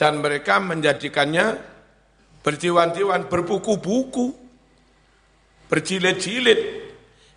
dan 0.00 0.18
mereka 0.24 0.58
menjadikannya 0.58 1.60
bertiwan-tiwan, 2.40 3.28
berbuku-buku, 3.28 4.32
berjilid-jilid, 5.68 6.88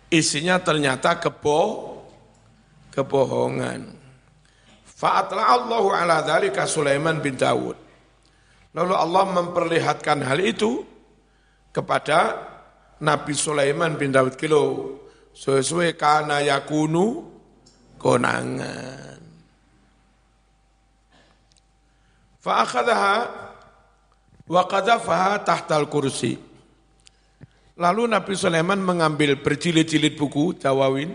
isinya 0.08 0.56
ternyata 0.64 1.20
kebo, 1.20 1.92
kebohongan. 2.92 3.97
Fa'atla 4.98 5.54
Allahu 5.54 5.94
ala 5.94 6.26
dhalika 6.26 6.66
Sulaiman 6.66 7.22
bin 7.22 7.38
Dawud. 7.38 7.78
Lalu 8.74 8.94
Allah 8.98 9.24
memperlihatkan 9.30 10.26
hal 10.26 10.42
itu 10.42 10.82
kepada 11.70 12.34
Nabi 12.98 13.30
Sulaiman 13.30 13.94
bin 13.94 14.10
Daud 14.10 14.34
Kilo. 14.34 14.98
Sesuai 15.30 15.94
kana 15.94 16.42
yakunu 16.42 17.30
konangan. 17.94 19.22
Fa'akhadaha 22.42 23.16
wa 24.50 24.62
qadhafaha 24.66 25.46
tahtal 25.46 25.86
kursi. 25.86 26.34
Lalu 27.78 28.02
Nabi 28.10 28.34
Sulaiman 28.34 28.82
mengambil 28.82 29.38
berjilid-jilid 29.38 30.18
buku 30.18 30.58
Dawawin 30.58 31.14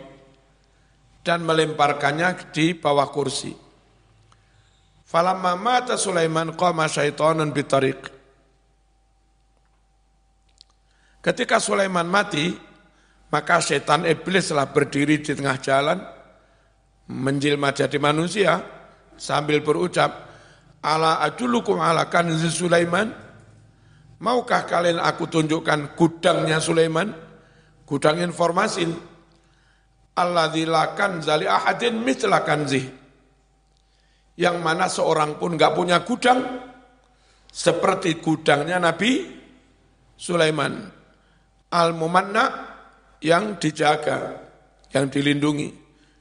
dan 1.20 1.44
melemparkannya 1.44 2.48
di 2.56 2.80
bawah 2.80 3.12
kursi. 3.12 3.73
Falamma 5.14 5.54
mata 5.54 5.94
Sulaiman 5.94 6.58
qama 6.58 6.90
syaitanun 6.90 7.54
bitariq. 7.54 8.10
Ketika 11.22 11.62
Sulaiman 11.62 12.10
mati, 12.10 12.50
maka 13.30 13.62
setan 13.62 14.10
iblis 14.10 14.50
telah 14.50 14.74
berdiri 14.74 15.22
di 15.22 15.38
tengah 15.38 15.62
jalan, 15.62 16.02
menjelma 17.14 17.78
jadi 17.78 17.94
manusia, 18.02 18.58
sambil 19.14 19.62
berucap, 19.62 20.34
Ala 20.84 21.24
ajulukum 21.24 21.80
ala 21.80 22.12
kanzi 22.12 22.50
Sulaiman, 22.52 23.08
maukah 24.20 24.66
kalian 24.68 25.00
aku 25.00 25.30
tunjukkan 25.30 25.96
gudangnya 25.96 26.58
Sulaiman, 26.60 27.14
gudang 27.86 28.20
informasi, 28.20 28.90
Allah 30.18 30.50
dilakan 30.52 31.22
zali 31.24 31.48
ahadin 31.48 32.04
mitla 32.04 32.44
kanzih 32.44 33.03
yang 34.40 34.62
mana 34.62 34.90
seorang 34.90 35.38
pun 35.38 35.54
nggak 35.54 35.74
punya 35.78 36.02
gudang 36.02 36.42
seperti 37.54 38.18
gudangnya 38.18 38.82
Nabi 38.82 39.30
Sulaiman 40.18 40.90
al-mumanna 41.74 42.46
yang 43.22 43.58
dijaga, 43.58 44.38
yang 44.94 45.10
dilindungi. 45.10 45.70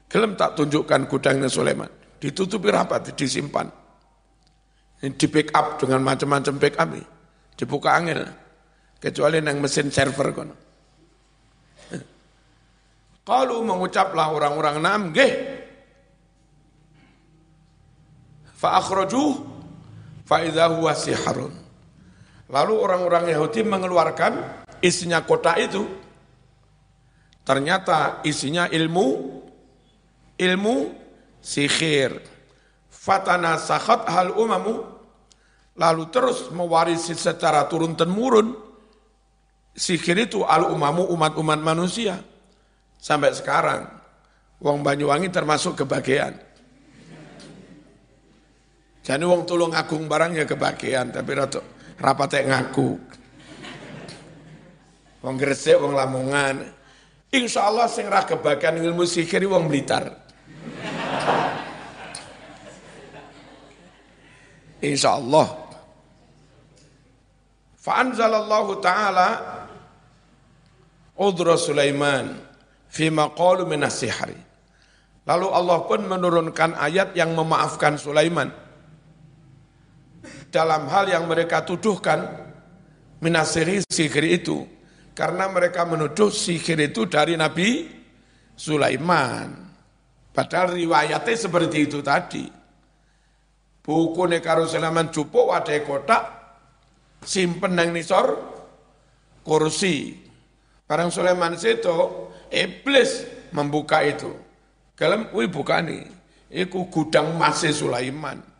Gelem 0.09 0.37
tak 0.37 0.53
tunjukkan 0.57 1.09
gudangnya 1.09 1.49
Sulaiman, 1.49 1.89
ditutupi 2.21 2.69
rapat, 2.69 3.13
disimpan. 3.13 3.65
Di 5.03 5.27
backup 5.27 5.83
dengan 5.83 5.99
macam-macam 5.99 6.53
backup 6.61 6.87
ini, 6.95 7.03
dibuka 7.59 7.91
angin, 7.91 8.23
kecuali 9.03 9.43
yang 9.43 9.59
mesin 9.59 9.91
server 9.91 10.27
kono. 10.31 10.55
Kalau 13.23 13.63
mengucaplah 13.67 14.31
orang-orang 14.31 14.77
nam, 14.79 15.01
fa 18.63 18.79
akhrajuh 18.79 19.43
fa 20.23 20.39
huwa. 20.71 20.95
Lalu 22.47 22.73
orang-orang 22.79 23.27
Yahudi 23.35 23.67
mengeluarkan 23.67 24.63
isinya 24.79 25.19
kota 25.27 25.59
itu. 25.59 25.83
Ternyata 27.43 28.23
isinya 28.23 28.71
ilmu 28.71 29.07
ilmu 30.39 30.75
sihir. 31.43 32.23
Fatana 32.87 33.59
sakhat 33.59 34.07
hal 34.07 34.31
umamu 34.39 34.79
lalu 35.75 36.07
terus 36.07 36.47
mewarisi 36.55 37.11
secara 37.19 37.67
turun 37.67 37.99
temurun 37.99 38.55
sihir 39.75 40.23
itu 40.23 40.47
al 40.47 40.71
umamu 40.71 41.03
umat-umat 41.11 41.59
manusia 41.59 42.15
sampai 42.95 43.35
sekarang 43.35 43.91
wong 44.63 44.85
Banyuwangi 44.85 45.27
termasuk 45.33 45.83
kebahagiaan 45.83 46.52
jadi 49.03 49.27
wong 49.27 49.43
tulung 49.43 49.75
agung 49.75 50.07
barangnya 50.07 50.47
kebahagiaan, 50.47 51.11
tapi 51.11 51.35
rata 51.35 51.59
rapate 51.99 52.47
ngaku. 52.47 52.95
Wong 55.27 55.35
Gresik, 55.35 55.75
wong 55.75 55.91
Lamongan. 55.91 56.63
Insya 57.27 57.67
Allah 57.67 57.91
sing 57.91 58.07
ra 58.07 58.23
kebahagiaan 58.23 58.79
ilmu 58.79 59.03
sihir 59.03 59.43
wong 59.51 59.67
Blitar. 59.67 60.07
Insya 64.79 65.19
Allah. 65.19 65.47
Fa'anzalallahu 67.83 68.71
ta'ala 68.79 69.29
udra 71.19 71.59
Sulaiman 71.59 72.39
fi 72.87 73.11
maqalu 73.11 73.67
minas 73.67 73.99
sihri. 73.99 74.39
Lalu 75.27 75.47
Allah 75.51 75.83
pun 75.83 76.07
menurunkan 76.07 76.79
ayat 76.79 77.11
yang 77.19 77.35
memaafkan 77.35 77.99
Sulaiman 77.99 78.62
dalam 80.53 80.85
hal 80.85 81.09
yang 81.09 81.25
mereka 81.25 81.65
tuduhkan 81.65 82.29
minasiri 83.17 83.81
sihir 83.89 84.25
itu. 84.29 84.69
Karena 85.17 85.49
mereka 85.49 85.81
menuduh 85.89 86.29
sihir 86.29 86.77
itu 86.77 87.09
dari 87.09 87.33
Nabi 87.33 87.89
Sulaiman. 88.53 89.49
Padahal 90.29 90.77
riwayatnya 90.77 91.33
seperti 91.33 91.89
itu 91.89 92.05
tadi. 92.05 92.45
Buku 93.83 94.23
karo 94.39 94.63
Sulaiman 94.69 95.11
cupuk 95.11 95.51
wadai 95.51 95.83
kotak 95.83 96.23
simpen 97.25 97.75
nang 97.75 97.91
nisor 97.91 98.37
kursi. 99.43 100.15
Barang 100.87 101.11
Sulaiman 101.11 101.57
itu 101.57 101.97
iblis 102.47 103.27
membuka 103.51 104.05
itu. 104.05 104.31
Kalem, 104.93 105.25
wih 105.33 105.49
buka 105.49 105.81
nih, 105.81 106.05
itu 106.53 106.85
gudang 106.87 107.33
masih 107.35 107.73
Sulaiman 107.73 108.52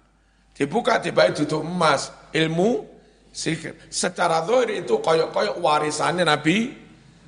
Dibuka 0.53 1.01
tiba 1.01 1.33
tutup 1.33 1.65
emas, 1.65 2.13
ilmu 2.29 2.85
sihir. 3.33 3.73
Secara 3.89 4.45
zahir 4.45 4.85
itu 4.85 5.01
koyok-koyok 5.01 5.57
warisannya 5.57 6.21
Nabi 6.21 6.69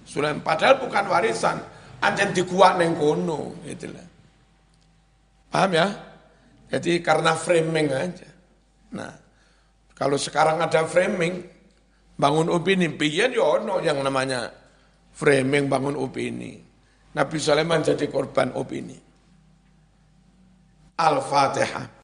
Sulaiman. 0.05 0.45
Padahal 0.45 0.77
bukan 0.77 1.09
warisan, 1.09 1.57
anjen 2.05 2.29
dikuat 2.31 2.77
neng 2.77 2.93
kono, 2.93 3.57
itulah. 3.65 4.05
Paham 5.49 5.71
ya? 5.73 5.87
Jadi 6.69 7.01
karena 7.01 7.33
framing 7.33 7.87
aja. 7.89 8.29
Nah, 8.93 9.11
kalau 9.97 10.19
sekarang 10.21 10.61
ada 10.61 10.85
framing, 10.85 11.41
bangun 12.19 12.51
opini, 12.53 12.91
pian 12.93 13.31
ya 13.33 13.41
ono 13.41 13.81
yang 13.81 14.03
namanya 14.05 14.51
framing 15.15 15.65
bangun 15.65 15.97
opini. 15.97 16.61
Nabi 17.15 17.37
Sulaiman 17.39 17.79
jadi 17.79 18.11
korban 18.11 18.51
opini. 18.59 18.99
Al-Fatihah. 20.99 21.94